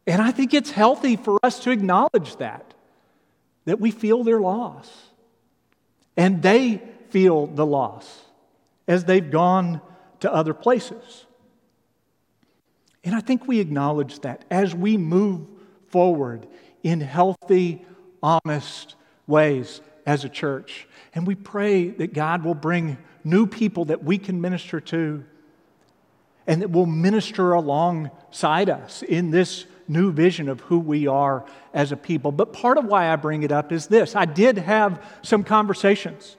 And 0.06 0.22
I 0.22 0.30
think 0.30 0.54
it's 0.54 0.70
healthy 0.70 1.16
for 1.16 1.38
us 1.42 1.60
to 1.60 1.70
acknowledge 1.70 2.36
that, 2.36 2.74
that 3.66 3.78
we 3.80 3.90
feel 3.90 4.24
their 4.24 4.40
loss. 4.40 4.90
And 6.16 6.42
they 6.42 6.82
feel 7.10 7.46
the 7.46 7.66
loss 7.66 8.24
as 8.86 9.04
they've 9.04 9.30
gone 9.30 9.80
to 10.20 10.32
other 10.32 10.54
places. 10.54 11.26
And 13.04 13.14
I 13.14 13.20
think 13.20 13.46
we 13.46 13.60
acknowledge 13.60 14.20
that 14.20 14.44
as 14.50 14.74
we 14.74 14.96
move 14.96 15.46
forward 15.88 16.46
in 16.82 17.00
healthy, 17.00 17.84
honest 18.22 18.94
ways 19.26 19.80
as 20.06 20.24
a 20.24 20.28
church. 20.28 20.86
And 21.14 21.26
we 21.26 21.34
pray 21.34 21.88
that 21.88 22.14
God 22.14 22.44
will 22.44 22.54
bring 22.54 22.98
new 23.24 23.46
people 23.46 23.86
that 23.86 24.02
we 24.02 24.18
can 24.18 24.40
minister 24.40 24.80
to 24.80 25.24
and 26.46 26.62
that 26.62 26.70
will 26.70 26.86
minister 26.86 27.52
alongside 27.52 28.70
us 28.70 29.02
in 29.02 29.30
this 29.30 29.66
new 29.86 30.10
vision 30.10 30.48
of 30.48 30.60
who 30.60 30.78
we 30.78 31.06
are 31.06 31.44
as 31.74 31.92
a 31.92 31.96
people. 31.96 32.32
But 32.32 32.54
part 32.54 32.78
of 32.78 32.86
why 32.86 33.12
I 33.12 33.16
bring 33.16 33.42
it 33.42 33.52
up 33.52 33.70
is 33.70 33.86
this 33.86 34.16
I 34.16 34.24
did 34.24 34.58
have 34.58 35.02
some 35.22 35.44
conversations 35.44 36.36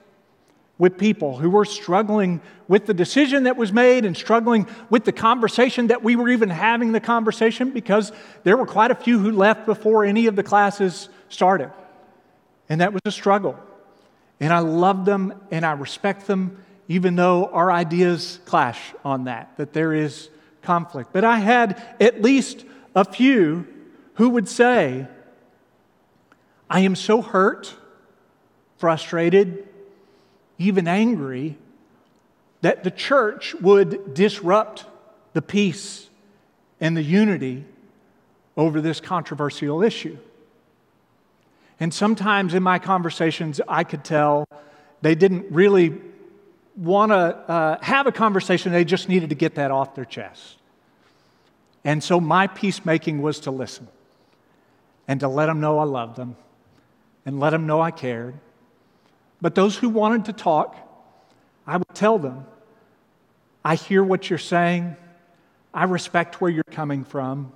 with 0.80 0.96
people 0.96 1.36
who 1.36 1.50
were 1.50 1.66
struggling 1.66 2.40
with 2.66 2.86
the 2.86 2.94
decision 2.94 3.44
that 3.44 3.58
was 3.58 3.70
made 3.70 4.06
and 4.06 4.16
struggling 4.16 4.66
with 4.88 5.04
the 5.04 5.12
conversation 5.12 5.88
that 5.88 6.02
we 6.02 6.16
were 6.16 6.30
even 6.30 6.48
having 6.48 6.92
the 6.92 7.00
conversation 7.00 7.70
because 7.70 8.12
there 8.44 8.56
were 8.56 8.64
quite 8.64 8.90
a 8.90 8.94
few 8.94 9.18
who 9.18 9.30
left 9.30 9.66
before 9.66 10.06
any 10.06 10.26
of 10.26 10.36
the 10.36 10.42
classes 10.42 11.10
started. 11.28 11.70
And 12.70 12.80
that 12.80 12.94
was 12.94 13.02
a 13.04 13.10
struggle. 13.10 13.60
And 14.40 14.54
I 14.54 14.60
love 14.60 15.04
them 15.04 15.34
and 15.50 15.66
I 15.66 15.72
respect 15.72 16.26
them 16.26 16.56
even 16.88 17.14
though 17.14 17.50
our 17.52 17.70
ideas 17.70 18.40
clash 18.46 18.80
on 19.04 19.24
that, 19.24 19.52
that 19.58 19.74
there 19.74 19.92
is 19.92 20.30
conflict. 20.62 21.10
But 21.12 21.24
I 21.24 21.40
had 21.40 21.80
at 22.00 22.22
least 22.22 22.64
a 22.96 23.04
few 23.04 23.68
who 24.14 24.30
would 24.30 24.48
say, 24.48 25.06
I 26.70 26.80
am 26.80 26.96
so 26.96 27.20
hurt, 27.20 27.76
frustrated, 28.78 29.68
even 30.60 30.86
angry 30.86 31.56
that 32.60 32.84
the 32.84 32.90
church 32.90 33.54
would 33.56 34.12
disrupt 34.12 34.84
the 35.32 35.40
peace 35.40 36.08
and 36.80 36.94
the 36.94 37.02
unity 37.02 37.64
over 38.56 38.82
this 38.82 39.00
controversial 39.00 39.82
issue. 39.82 40.18
And 41.80 41.94
sometimes 41.94 42.52
in 42.52 42.62
my 42.62 42.78
conversations, 42.78 43.58
I 43.66 43.84
could 43.84 44.04
tell 44.04 44.44
they 45.00 45.14
didn't 45.14 45.46
really 45.50 45.98
want 46.76 47.10
to 47.10 47.16
uh, 47.16 47.78
have 47.80 48.06
a 48.06 48.12
conversation, 48.12 48.70
they 48.70 48.84
just 48.84 49.08
needed 49.08 49.30
to 49.30 49.34
get 49.34 49.54
that 49.54 49.70
off 49.70 49.94
their 49.94 50.04
chest. 50.04 50.58
And 51.84 52.04
so 52.04 52.20
my 52.20 52.46
peacemaking 52.46 53.22
was 53.22 53.40
to 53.40 53.50
listen 53.50 53.88
and 55.08 55.20
to 55.20 55.28
let 55.28 55.46
them 55.46 55.60
know 55.62 55.78
I 55.78 55.84
loved 55.84 56.16
them 56.16 56.36
and 57.24 57.40
let 57.40 57.50
them 57.50 57.66
know 57.66 57.80
I 57.80 57.90
cared. 57.90 58.34
But 59.40 59.54
those 59.54 59.76
who 59.76 59.88
wanted 59.88 60.26
to 60.26 60.32
talk, 60.32 60.76
I 61.66 61.76
would 61.76 61.94
tell 61.94 62.18
them, 62.18 62.44
I 63.64 63.74
hear 63.74 64.02
what 64.02 64.28
you're 64.28 64.38
saying. 64.38 64.96
I 65.72 65.84
respect 65.84 66.40
where 66.40 66.50
you're 66.50 66.64
coming 66.64 67.04
from. 67.04 67.52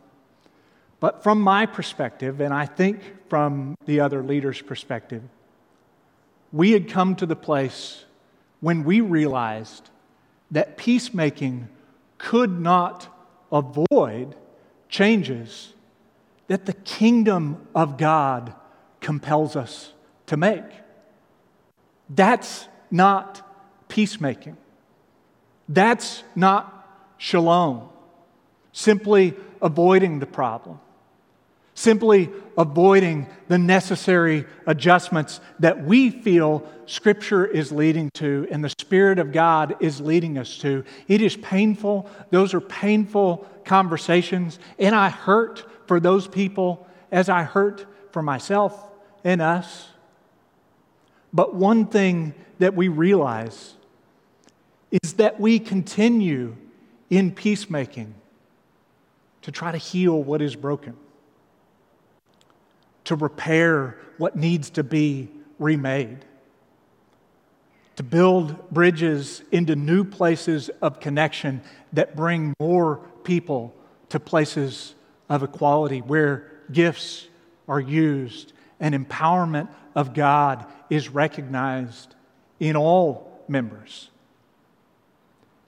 But 1.00 1.22
from 1.22 1.40
my 1.40 1.66
perspective, 1.66 2.40
and 2.40 2.54
I 2.54 2.66
think 2.66 3.00
from 3.28 3.76
the 3.84 4.00
other 4.00 4.22
leaders' 4.22 4.62
perspective, 4.62 5.22
we 6.52 6.70
had 6.70 6.88
come 6.88 7.16
to 7.16 7.26
the 7.26 7.36
place 7.36 8.04
when 8.60 8.84
we 8.84 9.00
realized 9.00 9.90
that 10.50 10.76
peacemaking 10.76 11.68
could 12.16 12.60
not 12.60 13.08
avoid 13.50 14.36
changes 14.88 15.74
that 16.46 16.66
the 16.66 16.72
kingdom 16.72 17.66
of 17.74 17.98
God 17.98 18.54
compels 19.00 19.56
us 19.56 19.92
to 20.26 20.36
make. 20.36 20.62
That's 22.14 22.68
not 22.90 23.42
peacemaking. 23.88 24.56
That's 25.68 26.22
not 26.36 26.70
shalom, 27.16 27.88
simply 28.72 29.34
avoiding 29.62 30.18
the 30.18 30.26
problem. 30.26 30.78
simply 31.74 32.30
avoiding 32.56 33.26
the 33.48 33.58
necessary 33.58 34.46
adjustments 34.66 35.40
that 35.58 35.84
we 35.84 36.08
feel 36.10 36.66
Scripture 36.86 37.44
is 37.44 37.72
leading 37.72 38.10
to 38.14 38.46
and 38.50 38.62
the 38.62 38.72
Spirit 38.80 39.18
of 39.18 39.32
God 39.32 39.76
is 39.80 40.00
leading 40.00 40.38
us 40.38 40.56
to. 40.58 40.84
It 41.08 41.20
is 41.20 41.36
painful. 41.36 42.08
Those 42.30 42.54
are 42.54 42.60
painful 42.60 43.46
conversations. 43.64 44.58
And 44.78 44.94
I 44.94 45.08
hurt 45.08 45.64
for 45.86 45.98
those 45.98 46.28
people 46.28 46.86
as 47.10 47.28
I 47.28 47.42
hurt 47.42 47.86
for 48.12 48.22
myself 48.22 48.90
and 49.24 49.42
us. 49.42 49.88
But 51.34 51.54
one 51.54 51.86
thing 51.86 52.32
that 52.60 52.74
we 52.74 52.88
realize 52.88 53.74
is 55.02 55.14
that 55.14 55.38
we 55.38 55.58
continue 55.58 56.56
in 57.10 57.32
peacemaking 57.32 58.14
to 59.42 59.52
try 59.52 59.72
to 59.72 59.78
heal 59.78 60.22
what 60.22 60.40
is 60.40 60.56
broken 60.56 60.96
to 63.04 63.16
repair 63.16 63.98
what 64.18 64.34
needs 64.34 64.70
to 64.70 64.82
be 64.82 65.28
remade, 65.58 66.24
to 67.96 68.02
build 68.02 68.70
bridges 68.70 69.42
into 69.52 69.76
new 69.76 70.04
places 70.04 70.70
of 70.82 71.00
connection 71.00 71.62
that 71.92 72.16
bring 72.16 72.54
more 72.58 72.96
people 73.22 73.74
to 74.08 74.18
places 74.18 74.94
of 75.28 75.42
equality 75.42 76.00
where 76.00 76.50
gifts 76.72 77.28
are 77.68 77.80
used 77.80 78.52
and 78.84 78.94
empowerment 78.94 79.66
of 79.94 80.12
God 80.12 80.66
is 80.90 81.08
recognized 81.08 82.14
in 82.60 82.76
all 82.76 83.42
members. 83.48 84.10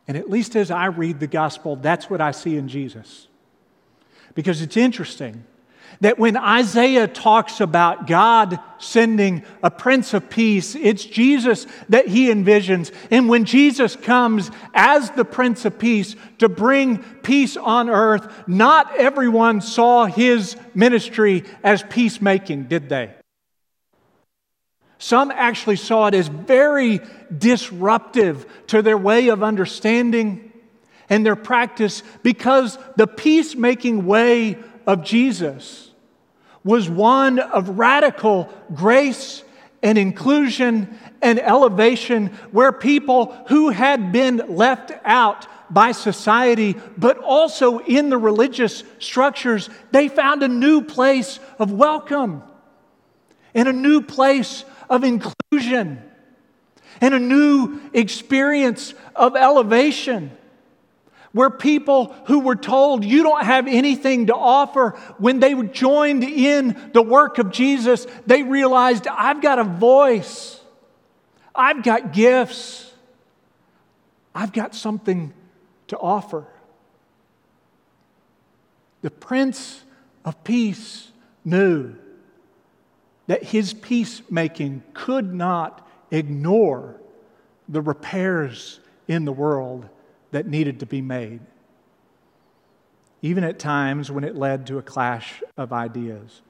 And 0.07 0.19
at 0.19 0.29
least 0.29 0.55
as 0.55 0.71
I 0.71 0.87
read 0.87 1.19
the 1.19 1.27
gospel, 1.27 1.77
that's 1.77 2.11
what 2.11 2.21
I 2.21 2.33
see 2.33 2.59
in 2.59 2.69
Jesus. 2.69 3.27
Because 4.35 4.61
it's 4.61 4.77
interesting 4.77 5.45
that 6.01 6.19
when 6.19 6.37
Isaiah 6.37 7.09
talks 7.09 7.61
about 7.61 8.07
God 8.07 8.59
sending 8.79 9.43
a 9.63 9.71
Prince 9.71 10.15
of 10.15 10.29
Peace, 10.29 10.75
it's 10.75 11.05
Jesus 11.05 11.67
that 11.89 12.09
he 12.09 12.29
envisions. 12.29 12.93
And 13.11 13.29
when 13.29 13.45
Jesus 13.45 13.97
comes 13.97 14.51
as 14.75 15.11
the 15.11 15.25
Prince 15.25 15.65
of 15.65 15.79
Peace 15.79 16.17
to 16.39 16.49
bring 16.49 16.99
peace 17.23 17.57
on 17.57 17.89
earth, 17.89 18.31
not 18.47 18.97
everyone 18.97 19.61
saw 19.61 20.07
his 20.07 20.57
ministry 20.75 21.45
as 21.63 21.83
peacemaking, 21.83 22.65
did 22.65 22.89
they? 22.89 23.15
Some 24.99 25.31
actually 25.31 25.77
saw 25.77 26.07
it 26.07 26.15
as 26.15 26.29
very 26.29 27.01
disruptive 27.37 28.47
to 28.69 28.83
their 28.83 28.97
way 28.97 29.29
of 29.29 29.43
understanding 29.43 30.53
and 31.09 31.25
their 31.25 31.37
practice 31.37 32.03
because 32.23 32.79
the 32.97 33.07
peacemaking 33.07 34.07
way 34.07 34.59
of 34.87 35.03
Jesus 35.03 35.91
was 36.65 36.89
one 36.89 37.39
of 37.39 37.79
radical 37.79 38.49
grace 38.75 39.43
and 39.83 39.99
inclusion 39.99 40.99
and 41.23 41.39
elevation 41.39 42.29
where 42.51 42.73
people 42.73 43.33
who 43.49 43.71
had 43.71 44.13
been 44.13 44.57
left 44.57 44.93
out 45.05 45.47
by 45.71 45.93
society, 45.93 46.75
but 46.97 47.19
also 47.19 47.79
in 47.79 48.09
the 48.09 48.19
religious 48.19 48.85
structures, 48.99 49.69
they 49.91 50.09
found 50.09 50.43
a 50.43 50.49
new 50.49 50.83
place 50.83 51.39
of 51.59 51.73
welcome 51.73 52.43
and 53.55 53.69
a 53.69 53.73
new 53.73 54.01
place 54.01 54.65
of 54.89 55.05
inclusion 55.05 56.03
and 57.01 57.15
a 57.15 57.19
new 57.19 57.81
experience 57.93 58.95
of 59.15 59.37
elevation 59.37 60.36
where 61.37 61.51
people 61.51 62.15
who 62.29 62.41
were 62.41 62.57
told 62.57 63.05
you 63.05 63.23
don't 63.23 63.45
have 63.45 63.67
anything 63.69 64.29
to 64.29 64.35
offer, 64.35 64.99
when 65.19 65.39
they 65.39 65.53
joined 65.65 66.25
in 66.25 66.91
the 66.95 67.03
work 67.03 67.37
of 67.37 67.51
Jesus, 67.51 68.07
they 68.25 68.43
realized 68.43 69.07
I've 69.07 69.43
got 69.43 69.59
a 69.59 69.65
voice, 69.65 70.59
I've 71.55 71.83
got 71.83 72.15
gifts, 72.15 72.91
I've 74.35 74.55
got 74.55 74.75
something 74.75 75.35
to 75.89 75.99
offer. 75.99 76.47
The 79.03 79.11
Prince 79.11 79.85
of 80.25 80.43
Peace 80.43 81.11
knew 81.45 81.97
that 83.27 83.43
his 83.43 83.75
peacemaking 83.75 84.83
could 84.95 85.35
not 85.35 85.87
ignore 86.11 86.99
the 87.69 87.83
repairs 87.83 88.81
in 89.07 89.27
the 89.27 89.33
world 89.33 89.91
that 90.31 90.47
needed 90.47 90.81
to 90.81 90.87
be 90.87 91.01
made, 91.01 91.41
even 93.23 93.45
at 93.45 93.59
times 93.59 94.11
when 94.11 94.25
it 94.25 94.37
led 94.37 94.67
to 94.67 94.79
a 94.79 94.83
clash 94.83 95.43
of 95.57 95.73
ideas. 95.73 96.43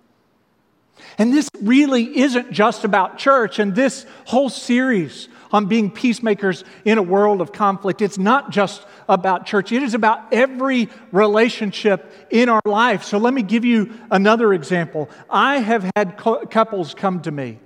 And 1.19 1.33
this 1.33 1.49
really 1.61 2.19
isn't 2.19 2.53
just 2.53 2.85
about 2.85 3.19
church, 3.19 3.59
and 3.59 3.75
this 3.75 4.07
whole 4.25 4.49
series 4.49 5.29
on 5.53 5.67
being 5.67 5.91
peacemakers 5.91 6.65
in 6.85 6.99
a 6.99 7.03
world 7.03 7.41
of 7.41 7.53
conflict, 7.53 8.03
it's 8.03 8.19
not 8.19 8.51
just 8.51 8.85
about 9.09 9.47
church, 9.47 9.73
it 9.73 9.83
is 9.83 9.95
about 9.95 10.33
every 10.33 10.89
relationship 11.13 12.13
in 12.31 12.49
our 12.49 12.63
life. 12.65 13.05
So 13.05 13.19
let 13.19 13.35
me 13.35 13.43
give 13.43 13.65
you 13.65 13.93
another 14.11 14.53
example. 14.53 15.09
I 15.31 15.59
have 15.59 15.89
had 15.95 16.17
couples 16.17 16.95
come 16.95 17.21
to 17.23 17.31
me 17.31 17.61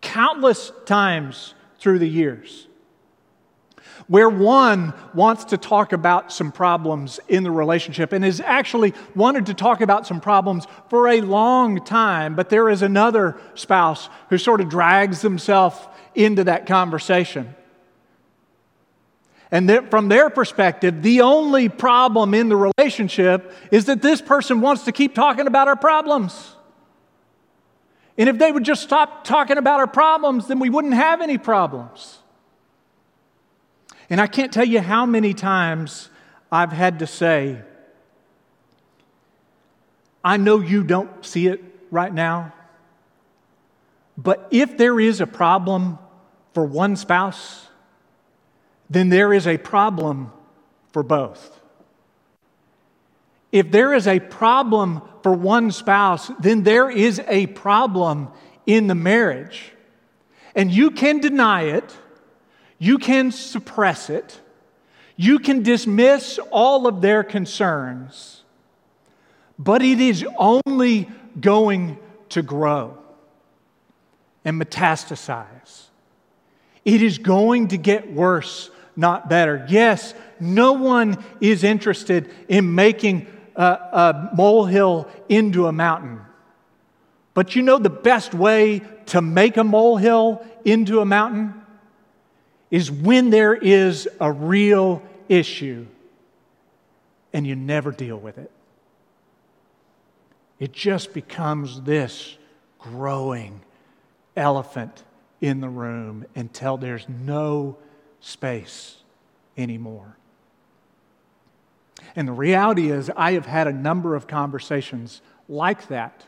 countless 0.00 0.70
times 0.84 1.54
through 1.78 1.98
the 1.98 2.08
years 2.08 2.68
where 4.06 4.28
one 4.28 4.92
wants 5.14 5.44
to 5.46 5.56
talk 5.56 5.92
about 5.92 6.32
some 6.32 6.52
problems 6.52 7.20
in 7.28 7.42
the 7.42 7.50
relationship 7.50 8.12
and 8.12 8.24
has 8.24 8.40
actually 8.40 8.94
wanted 9.14 9.46
to 9.46 9.54
talk 9.54 9.80
about 9.80 10.06
some 10.06 10.20
problems 10.20 10.66
for 10.90 11.08
a 11.08 11.20
long 11.20 11.84
time, 11.84 12.34
but 12.34 12.50
there 12.50 12.68
is 12.68 12.82
another 12.82 13.36
spouse 13.54 14.08
who 14.30 14.38
sort 14.38 14.60
of 14.60 14.68
drags 14.68 15.22
themselves 15.22 15.78
into 16.14 16.44
that 16.44 16.66
conversation. 16.66 17.54
And 19.50 19.88
from 19.90 20.08
their 20.08 20.30
perspective, 20.30 21.02
the 21.02 21.20
only 21.20 21.68
problem 21.68 22.34
in 22.34 22.48
the 22.48 22.56
relationship 22.56 23.52
is 23.70 23.84
that 23.84 24.02
this 24.02 24.20
person 24.20 24.60
wants 24.60 24.84
to 24.84 24.92
keep 24.92 25.14
talking 25.14 25.46
about 25.46 25.68
our 25.68 25.76
problems. 25.76 26.56
And 28.18 28.28
if 28.28 28.38
they 28.38 28.50
would 28.50 28.64
just 28.64 28.82
stop 28.82 29.24
talking 29.24 29.58
about 29.58 29.80
our 29.80 29.86
problems, 29.86 30.46
then 30.46 30.58
we 30.58 30.70
wouldn't 30.70 30.94
have 30.94 31.20
any 31.20 31.38
problems. 31.38 32.18
And 34.14 34.20
I 34.20 34.28
can't 34.28 34.52
tell 34.52 34.64
you 34.64 34.80
how 34.80 35.06
many 35.06 35.34
times 35.34 36.08
I've 36.52 36.70
had 36.70 37.00
to 37.00 37.06
say, 37.08 37.60
I 40.22 40.36
know 40.36 40.60
you 40.60 40.84
don't 40.84 41.26
see 41.26 41.48
it 41.48 41.60
right 41.90 42.14
now, 42.14 42.52
but 44.16 44.46
if 44.52 44.76
there 44.78 45.00
is 45.00 45.20
a 45.20 45.26
problem 45.26 45.98
for 46.52 46.64
one 46.64 46.94
spouse, 46.94 47.66
then 48.88 49.08
there 49.08 49.32
is 49.32 49.48
a 49.48 49.58
problem 49.58 50.30
for 50.92 51.02
both. 51.02 51.60
If 53.50 53.72
there 53.72 53.92
is 53.92 54.06
a 54.06 54.20
problem 54.20 55.02
for 55.24 55.32
one 55.32 55.72
spouse, 55.72 56.30
then 56.38 56.62
there 56.62 56.88
is 56.88 57.20
a 57.26 57.48
problem 57.48 58.28
in 58.64 58.86
the 58.86 58.94
marriage. 58.94 59.72
And 60.54 60.70
you 60.70 60.92
can 60.92 61.18
deny 61.18 61.62
it 61.62 61.96
you 62.84 62.98
can 62.98 63.32
suppress 63.32 64.10
it. 64.10 64.38
You 65.16 65.38
can 65.38 65.62
dismiss 65.62 66.38
all 66.50 66.86
of 66.86 67.00
their 67.00 67.24
concerns. 67.24 68.42
But 69.58 69.80
it 69.80 70.00
is 70.00 70.22
only 70.36 71.08
going 71.40 71.98
to 72.28 72.42
grow 72.42 72.98
and 74.44 74.60
metastasize. 74.60 75.84
It 76.84 77.00
is 77.00 77.16
going 77.16 77.68
to 77.68 77.78
get 77.78 78.12
worse, 78.12 78.70
not 78.96 79.30
better. 79.30 79.64
Yes, 79.70 80.12
no 80.38 80.74
one 80.74 81.24
is 81.40 81.64
interested 81.64 82.30
in 82.48 82.74
making 82.74 83.26
a, 83.56 83.64
a, 83.64 84.30
molehill 84.36 85.08
into 85.30 85.68
a 85.68 85.72
mountain. 85.72 86.20
But 87.32 87.56
you 87.56 87.62
know 87.62 87.78
the 87.78 87.88
best 87.88 88.34
way 88.34 88.82
to 89.06 89.22
make 89.22 89.56
a 89.56 89.64
molehill 89.64 90.44
into 90.66 91.00
a 91.00 91.06
mountain? 91.06 91.63
Is 92.70 92.90
when 92.90 93.30
there 93.30 93.54
is 93.54 94.08
a 94.20 94.30
real 94.30 95.02
issue 95.28 95.86
and 97.32 97.46
you 97.46 97.56
never 97.56 97.90
deal 97.90 98.16
with 98.16 98.38
it. 98.38 98.50
It 100.58 100.72
just 100.72 101.12
becomes 101.12 101.82
this 101.82 102.36
growing 102.78 103.60
elephant 104.36 105.02
in 105.40 105.60
the 105.60 105.68
room 105.68 106.24
until 106.34 106.76
there's 106.76 107.06
no 107.08 107.76
space 108.20 108.96
anymore. 109.56 110.16
And 112.16 112.28
the 112.28 112.32
reality 112.32 112.90
is, 112.90 113.10
I 113.16 113.32
have 113.32 113.46
had 113.46 113.66
a 113.66 113.72
number 113.72 114.14
of 114.14 114.26
conversations 114.26 115.20
like 115.48 115.88
that 115.88 116.24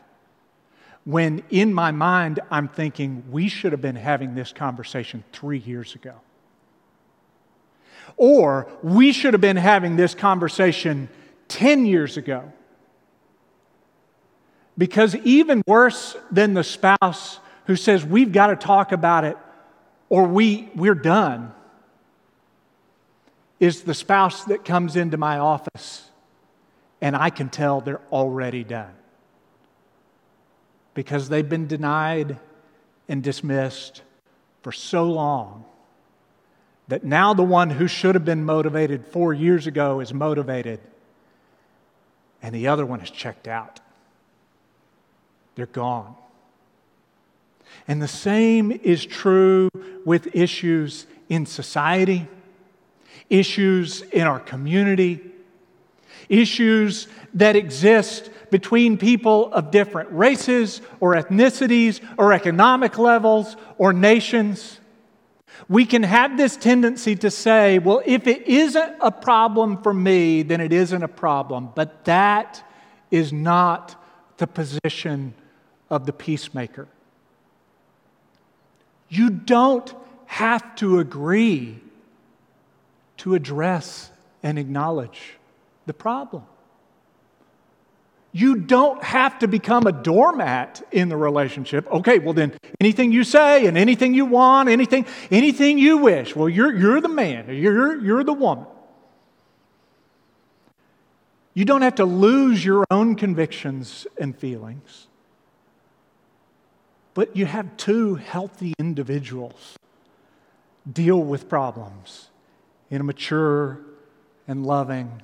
when 1.05 1.41
in 1.49 1.73
my 1.73 1.91
mind 1.91 2.41
I'm 2.51 2.67
thinking 2.67 3.23
we 3.31 3.47
should 3.47 3.71
have 3.71 3.81
been 3.81 3.95
having 3.95 4.35
this 4.35 4.51
conversation 4.51 5.23
three 5.31 5.59
years 5.59 5.95
ago. 5.95 6.15
Or 8.17 8.67
we 8.81 9.13
should 9.13 9.33
have 9.33 9.41
been 9.41 9.57
having 9.57 9.95
this 9.95 10.15
conversation 10.15 11.07
10 11.47 11.85
years 11.85 12.17
ago. 12.17 12.51
Because 14.77 15.15
even 15.17 15.61
worse 15.65 16.17
than 16.31 16.53
the 16.53 16.63
spouse 16.63 17.39
who 17.65 17.75
says, 17.75 18.03
We've 18.03 18.31
got 18.31 18.47
to 18.47 18.55
talk 18.55 18.91
about 18.91 19.23
it 19.23 19.37
or 20.09 20.23
we, 20.23 20.69
we're 20.75 20.95
done, 20.95 21.53
is 23.59 23.83
the 23.83 23.93
spouse 23.93 24.45
that 24.45 24.63
comes 24.63 24.95
into 24.95 25.17
my 25.17 25.39
office 25.39 26.09
and 27.01 27.15
I 27.15 27.29
can 27.29 27.49
tell 27.49 27.81
they're 27.81 28.01
already 28.11 28.63
done 28.63 28.93
because 30.93 31.29
they've 31.29 31.47
been 31.47 31.67
denied 31.67 32.39
and 33.07 33.23
dismissed 33.23 34.01
for 34.61 34.71
so 34.71 35.05
long 35.05 35.65
that 36.87 37.03
now 37.03 37.33
the 37.33 37.43
one 37.43 37.69
who 37.69 37.87
should 37.87 38.15
have 38.15 38.25
been 38.25 38.45
motivated 38.45 39.05
four 39.07 39.33
years 39.33 39.67
ago 39.67 39.99
is 39.99 40.13
motivated 40.13 40.79
and 42.41 42.53
the 42.53 42.67
other 42.67 42.85
one 42.85 43.01
is 43.01 43.09
checked 43.09 43.47
out. 43.47 43.79
They're 45.55 45.65
gone. 45.65 46.15
And 47.87 48.01
the 48.01 48.07
same 48.07 48.71
is 48.71 49.05
true 49.05 49.69
with 50.05 50.35
issues 50.35 51.07
in 51.29 51.45
society, 51.45 52.27
issues 53.29 54.01
in 54.01 54.21
our 54.27 54.39
community, 54.39 55.19
issues 56.29 57.07
that 57.33 57.55
exist 57.55 58.29
between 58.49 58.97
people 58.97 59.51
of 59.53 59.71
different 59.71 60.09
races 60.11 60.81
or 60.99 61.15
ethnicities 61.15 61.99
or 62.17 62.33
economic 62.33 62.97
levels 62.97 63.57
or 63.77 63.91
nations. 63.91 64.79
We 65.67 65.85
can 65.85 66.03
have 66.03 66.37
this 66.37 66.55
tendency 66.55 67.15
to 67.17 67.31
say, 67.31 67.79
well, 67.79 68.01
if 68.05 68.27
it 68.27 68.47
isn't 68.47 68.95
a 69.01 69.11
problem 69.11 69.81
for 69.81 69.93
me, 69.93 70.43
then 70.43 70.61
it 70.61 70.71
isn't 70.71 71.03
a 71.03 71.07
problem. 71.07 71.69
But 71.75 72.05
that 72.05 72.63
is 73.11 73.33
not 73.33 73.95
the 74.37 74.47
position 74.47 75.33
of 75.89 76.05
the 76.05 76.13
peacemaker. 76.13 76.87
You 79.09 79.29
don't 79.29 79.93
have 80.25 80.75
to 80.75 80.99
agree 80.99 81.79
to 83.17 83.33
address 83.33 84.11
and 84.43 84.59
acknowledge 84.59 85.37
the 85.85 85.93
problem. 85.93 86.43
You 88.37 88.53
don't 88.53 89.03
have 89.03 89.39
to 89.39 89.47
become 89.47 89.87
a 89.87 89.91
doormat 89.91 90.83
in 90.91 91.09
the 91.09 91.17
relationship. 91.17 91.91
Okay, 91.91 92.19
well 92.19 92.35
then 92.35 92.53
anything 92.79 93.11
you 93.11 93.23
say 93.23 93.65
and 93.65 93.75
anything 93.75 94.13
you 94.13 94.25
want, 94.25 94.69
anything, 94.69 95.07
anything 95.31 95.79
you 95.79 95.97
wish. 95.97 96.35
Well, 96.35 96.47
you're, 96.47 96.71
you're 96.71 97.01
the 97.01 97.09
man, 97.09 97.47
you're, 97.49 97.99
you're 97.99 98.23
the 98.23 98.33
woman. 98.33 98.67
You 101.55 101.65
don't 101.65 101.81
have 101.81 101.95
to 101.95 102.05
lose 102.05 102.63
your 102.63 102.85
own 102.91 103.15
convictions 103.15 104.05
and 104.19 104.37
feelings. 104.37 105.07
But 107.15 107.35
you 107.35 107.47
have 107.47 107.75
two 107.75 108.13
healthy 108.13 108.75
individuals 108.77 109.79
deal 110.93 111.23
with 111.23 111.49
problems 111.49 112.27
in 112.91 113.01
a 113.01 113.03
mature 113.03 113.79
and 114.47 114.63
loving 114.63 115.23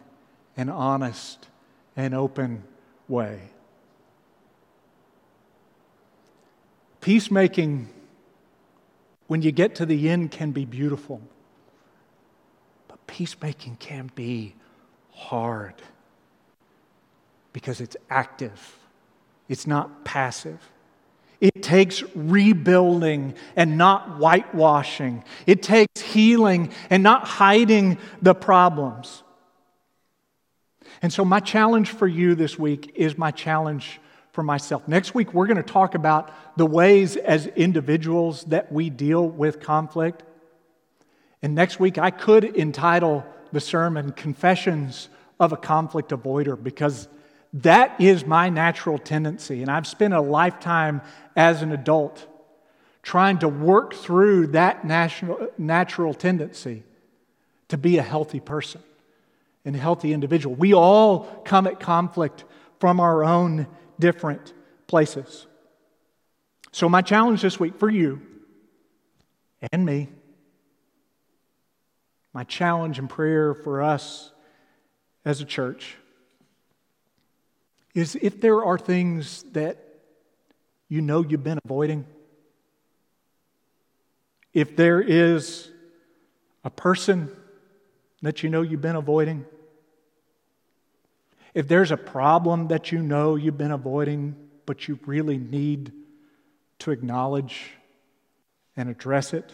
and 0.58 0.72
honest 0.72 1.48
and 1.96 2.16
open 2.16 2.64
way. 3.08 3.40
Peacemaking, 7.02 7.90
when 9.28 9.42
you 9.42 9.52
get 9.52 9.76
to 9.76 9.86
the 9.86 10.10
end, 10.10 10.32
can 10.32 10.52
be 10.52 10.66
beautiful. 10.66 11.22
But 12.88 13.06
peacemaking 13.08 13.78
can 13.78 14.10
be 14.16 14.56
hard 15.12 15.76
because 17.52 17.82
it's 17.82 17.98
active, 18.10 18.78
it's 19.50 19.68
not 19.68 20.04
passive. 20.06 20.60
It 21.42 21.62
takes 21.62 22.02
rebuilding 22.16 23.36
and 23.58 23.78
not 23.78 24.18
whitewashing. 24.18 25.26
It 25.46 25.62
takes 25.62 26.00
healing 26.00 26.72
and 26.90 27.04
not 27.04 27.28
hiding 27.28 27.98
the 28.22 28.34
problems. 28.34 29.23
And 31.04 31.12
so, 31.12 31.26
my 31.26 31.42
challenge 31.42 31.90
for 31.90 32.08
you 32.08 32.34
this 32.34 32.58
week 32.58 32.94
is 32.96 33.18
my 33.18 33.30
challenge 33.30 34.00
for 34.32 34.42
myself. 34.42 34.88
Next 34.88 35.14
week, 35.14 35.34
we're 35.34 35.48
going 35.48 35.58
to 35.58 35.64
talk 35.64 35.96
about 35.96 36.32
the 36.58 36.66
ways 36.66 37.18
as 37.18 37.46
individuals 37.46 38.46
that 38.46 38.72
we 38.72 38.90
deal 38.90 39.28
with 39.28 39.60
conflict. 39.60 40.24
And 41.42 41.56
next 41.56 41.78
week, 41.78 41.98
I 41.98 42.10
could 42.10 42.46
entitle 42.46 43.26
the 43.52 43.60
sermon 43.60 44.14
Confessions 44.14 45.10
of 45.42 45.52
a 45.52 45.58
Conflict 45.58 46.12
Avoider 46.12 46.62
because 46.62 47.10
that 47.52 48.00
is 48.00 48.26
my 48.26 48.48
natural 48.48 48.98
tendency. 48.98 49.62
And 49.62 49.70
I've 49.70 49.86
spent 49.86 50.14
a 50.14 50.22
lifetime 50.22 51.02
as 51.36 51.62
an 51.62 51.74
adult 51.74 52.26
trying 53.04 53.40
to 53.40 53.50
work 53.50 53.94
through 53.94 54.48
that 54.48 54.86
natural, 54.86 56.14
tendency 56.14 56.84
to 57.68 57.78
be 57.78 57.98
a 57.98 58.02
healthy 58.02 58.40
person 58.40 58.82
and 59.66 59.76
healthy 59.76 60.14
individual. 60.14 60.56
We 60.56 60.74
all 60.74 61.42
come 61.46 61.68
at 61.68 61.80
conflict 61.80 62.44
from 62.80 63.00
our 63.00 63.24
own 63.24 63.68
different 64.00 64.54
places. 64.88 65.48
So, 66.72 66.90
my 66.90 67.02
challenge 67.02 67.42
this 67.42 67.60
week 67.60 67.78
for 67.78 67.90
you 67.90 68.22
and 69.72 69.86
me, 69.86 70.10
my 72.34 72.44
challenge 72.44 73.00
and 73.00 73.10
prayer 73.10 73.54
for 73.54 73.82
us 73.82 74.32
as 75.24 75.40
a 75.40 75.46
church 75.46 75.96
is 77.94 78.18
if 78.22 78.42
there 78.42 78.64
are 78.64 78.78
things 78.78 79.44
that 79.54 79.78
you 80.90 81.02
know 81.02 81.24
you've 81.24 81.44
been 81.44 81.60
avoiding, 81.64 82.06
if 84.54 84.76
there 84.76 85.00
is 85.00 85.70
a 86.64 86.70
person 86.70 87.32
that 88.22 88.42
you 88.42 88.50
know 88.50 88.62
you've 88.62 88.82
been 88.82 88.96
avoiding, 88.96 89.46
if 91.54 91.68
there's 91.68 91.92
a 91.92 91.98
problem 91.98 92.70
that 92.70 92.92
you 92.92 93.02
know 93.02 93.36
you've 93.36 93.58
been 93.58 93.72
avoiding, 93.72 94.36
but 94.66 94.88
you 94.88 95.00
really 95.06 95.38
need 95.38 95.92
to 96.80 96.92
acknowledge 96.92 97.72
and 98.76 98.90
address 98.90 99.34
it, 99.34 99.52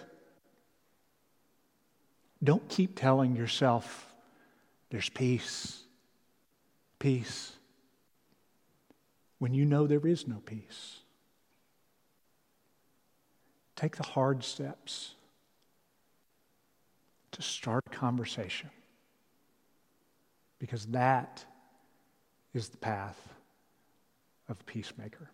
don't 2.44 2.68
keep 2.70 2.98
telling 2.98 3.36
yourself 3.36 4.08
there's 4.90 5.10
peace, 5.10 5.84
peace, 7.00 7.52
when 9.40 9.54
you 9.54 9.66
know 9.66 9.88
there 9.88 10.06
is 10.08 10.28
no 10.28 10.42
peace. 10.46 11.00
Take 13.76 13.98
the 13.98 14.04
hard 14.04 14.44
steps 14.44 15.16
to 17.32 17.42
start 17.42 17.84
a 17.88 17.90
conversation 17.90 18.70
because 20.60 20.86
that 20.88 21.46
is 22.54 22.70
the 22.70 22.78
path 22.78 23.20
of 24.48 24.66
peacemaker. 24.66 25.30